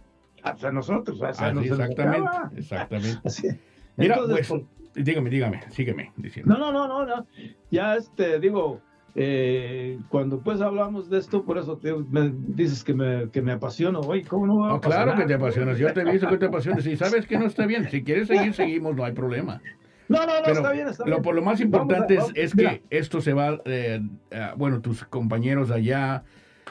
hacia 0.43 0.71
nosotros. 0.71 1.21
hacia 1.23 1.47
Así, 1.47 1.55
nosotros. 1.55 1.79
exactamente, 1.89 2.29
exactamente. 2.59 3.19
así. 3.25 3.47
Mira, 3.95 4.15
Entonces, 4.17 4.47
pues, 4.47 4.61
dígame, 4.97 5.29
dígame, 5.29 5.61
sígueme 5.69 6.11
diciendo. 6.17 6.53
No, 6.57 6.71
no, 6.71 6.87
no, 6.87 6.87
no, 6.87 7.05
no. 7.05 7.27
Ya 7.71 7.95
este, 7.95 8.39
digo, 8.39 8.81
eh, 9.15 9.97
cuando 10.09 10.39
pues 10.41 10.61
hablamos 10.61 11.09
de 11.09 11.17
esto, 11.19 11.43
por 11.43 11.57
eso 11.57 11.77
te- 11.77 11.93
me 11.93 12.31
dices 12.49 12.83
que 12.83 12.93
me, 12.93 13.29
que 13.31 13.41
me 13.41 13.51
apasiono. 13.51 14.01
Oye, 14.01 14.23
¿cómo 14.23 14.45
no 14.47 14.59
va 14.59 14.67
a 14.69 14.71
No, 14.73 14.81
claro 14.81 15.15
que 15.15 15.25
te 15.25 15.33
apasionas. 15.33 15.77
Yo 15.79 15.91
te 15.93 16.01
he 16.01 16.11
visto 16.11 16.27
que 16.29 16.37
te 16.37 16.45
apasionas. 16.45 16.83
Si 16.83 16.95
sabes 16.95 17.25
que 17.25 17.37
no 17.37 17.45
está 17.45 17.65
bien, 17.65 17.89
si 17.89 18.03
quieres 18.03 18.27
seguir, 18.27 18.53
seguimos, 18.53 18.95
no 18.95 19.03
hay 19.05 19.13
problema. 19.13 19.61
No, 20.09 20.19
no, 20.19 20.25
no, 20.27 20.31
Pero 20.43 20.55
está 20.57 20.71
bien, 20.71 20.87
está 20.87 21.03
lo, 21.03 21.11
bien. 21.11 21.21
por 21.23 21.35
lo 21.35 21.41
más 21.41 21.59
importante 21.59 22.13
es- 22.13 22.19
vamos- 22.21 22.33
es, 22.37 22.55
mira. 22.55 22.69
que 22.77 22.83
esto 22.91 23.19
se 23.21 23.33
va, 23.33 23.59
eh, 23.65 24.01
a- 24.31 24.53
bueno, 24.55 24.79
tus 24.81 25.03
compañeros 25.03 25.69
allá, 25.71 26.23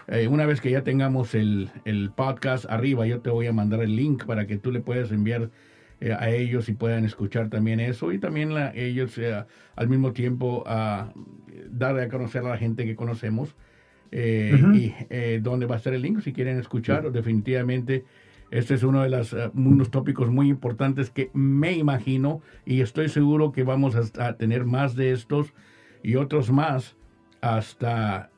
eh, 0.09 0.27
una 0.29 0.47
vez 0.47 0.61
que 0.61 0.71
ya 0.71 0.83
tengamos 0.85 1.35
el, 1.35 1.69
el 1.85 2.13
podcast 2.13 2.65
arriba, 2.71 3.07
yo 3.07 3.21
te 3.21 3.29
voy 3.31 3.47
a 3.47 3.53
mandar 3.53 3.83
el 3.83 3.95
link 3.97 4.25
para 4.25 4.47
que 4.47 4.57
tú 4.57 4.71
le 4.73 4.81
puedas 4.81 5.11
enviar 5.11 5.51
eh, 6.01 6.13
a 6.13 6.31
ellos 6.31 6.69
y 6.69 6.75
puedan 6.75 7.05
escuchar 7.05 7.49
también 7.49 7.81
eso 7.81 8.13
y 8.13 8.19
también 8.19 8.55
la- 8.55 8.73
ellos 8.75 9.17
eh, 9.19 9.45
al 9.77 9.89
mismo 9.89 10.13
tiempo 10.13 10.63
a 10.67 11.13
dar 11.71 11.99
a 11.99 12.09
conocer 12.09 12.45
a 12.45 12.51
la 12.51 12.59
gente 12.59 12.85
que 12.85 12.95
conocemos 12.97 13.55
eh, 14.13 14.63
y 14.73 15.39
dónde 15.41 15.67
va 15.67 15.75
a 15.75 15.79
estar 15.79 15.93
el 15.95 16.03
link 16.03 16.21
si 16.21 16.33
quieren 16.33 16.59
escuchar 16.59 17.11
definitivamente 17.11 18.05
este 18.51 18.75
es 18.75 18.83
uno 18.85 19.03
de 19.03 19.09
los 19.09 19.33
eh, 19.33 19.51
unos 19.55 19.91
tópicos 19.91 20.31
muy 20.31 20.49
importantes 20.49 21.11
que 21.11 21.31
me 21.35 21.73
imagino 21.73 22.41
y 22.65 22.81
estoy 22.83 23.09
seguro 23.09 23.51
que 23.51 23.65
vamos 23.65 23.97
a, 23.97 24.27
a 24.29 24.37
tener 24.37 24.65
más 24.65 24.95
de 24.95 25.11
estos 25.13 25.53
y 26.05 26.15
otros 26.15 26.53
más 26.53 26.95
hasta 27.41 28.31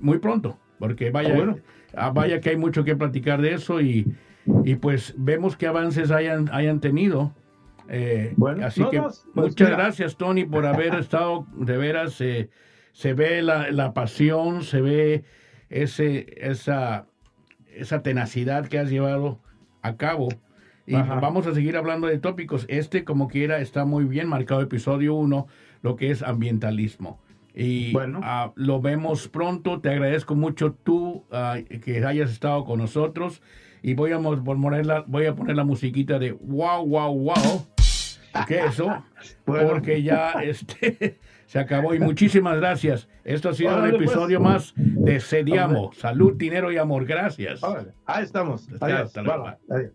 muy 0.00 0.18
pronto, 0.18 0.58
porque 0.78 1.10
vaya, 1.10 1.32
Ah, 1.32 1.36
bueno. 1.36 1.58
ah, 1.94 2.10
vaya 2.10 2.40
que 2.40 2.50
hay 2.50 2.56
mucho 2.56 2.84
que 2.84 2.94
platicar 2.96 3.42
de 3.42 3.54
eso 3.54 3.80
y, 3.80 4.06
y 4.64 4.76
pues 4.76 5.14
vemos 5.16 5.56
qué 5.56 5.66
avances 5.66 6.10
hayan, 6.10 6.48
hayan 6.52 6.80
tenido. 6.80 7.32
Eh, 7.88 8.34
Bueno, 8.36 8.64
así 8.66 8.80
no, 8.80 8.90
que 8.90 8.98
no, 8.98 9.04
pues 9.04 9.24
muchas 9.34 9.68
mira. 9.68 9.76
gracias 9.78 10.16
Tony 10.16 10.44
por 10.44 10.66
haber 10.66 10.94
estado 10.94 11.46
de 11.56 11.76
veras. 11.76 12.20
eh, 12.20 12.50
se 12.92 13.14
ve 13.14 13.42
la, 13.42 13.70
la 13.70 13.94
pasión, 13.94 14.62
se 14.62 14.80
ve 14.80 15.24
ese, 15.68 16.26
esa, 16.40 17.06
esa 17.74 18.02
tenacidad 18.02 18.66
que 18.66 18.78
has 18.78 18.90
llevado 18.90 19.38
a 19.82 19.96
cabo 19.96 20.28
Y 20.86 20.94
Ajá. 20.96 21.20
vamos 21.20 21.46
a 21.46 21.54
seguir 21.54 21.76
hablando 21.76 22.06
de 22.08 22.18
tópicos. 22.18 22.64
Este, 22.68 23.04
como 23.04 23.28
quiera, 23.28 23.60
está 23.60 23.84
muy 23.84 24.04
bien 24.04 24.28
marcado, 24.28 24.60
episodio 24.60 25.14
1, 25.14 25.46
lo 25.82 25.96
que 25.96 26.10
es 26.10 26.22
ambientalismo. 26.22 27.20
Y 27.54 27.92
Bueno. 27.92 28.20
ah, 28.22 28.52
lo 28.56 28.80
vemos 28.80 29.28
pronto. 29.28 29.80
Te 29.80 29.90
agradezco 29.90 30.34
mucho 30.34 30.72
tú 30.72 31.24
ah, 31.30 31.58
que 31.84 32.04
hayas 32.04 32.30
estado 32.32 32.64
con 32.64 32.78
nosotros. 32.80 33.40
Y 33.82 33.94
voy 33.94 34.12
a, 34.12 34.18
poner 34.18 34.86
la, 34.86 35.04
voy 35.06 35.26
a 35.26 35.34
poner 35.34 35.56
la 35.56 35.64
musiquita 35.64 36.18
de 36.18 36.32
wow, 36.32 36.86
wow, 36.86 37.14
wow. 37.14 37.66
¿Qué 38.46 38.58
es 38.58 38.64
eso? 38.74 39.04
Bueno. 39.44 39.68
Porque 39.68 40.02
ya 40.02 40.30
este, 40.42 41.18
se 41.46 41.58
acabó. 41.58 41.94
Y 41.94 41.98
muchísimas 41.98 42.56
gracias. 42.56 43.06
Esto 43.22 43.50
ha 43.50 43.54
sido 43.54 43.74
un 43.74 43.90
pues. 43.90 43.94
episodio 43.94 44.40
más 44.40 44.72
de 44.76 45.20
Sediamo. 45.20 45.92
Salud, 45.92 46.34
dinero 46.36 46.72
y 46.72 46.78
amor. 46.78 47.04
Gracias. 47.04 47.62
Órale, 47.62 47.90
Ahí 48.06 48.24
estamos. 48.24 48.66
Hasta- 48.72 48.86
Adiós. 48.86 49.00
hasta 49.00 49.22
luego. 49.22 49.46
Adiós. 49.68 49.90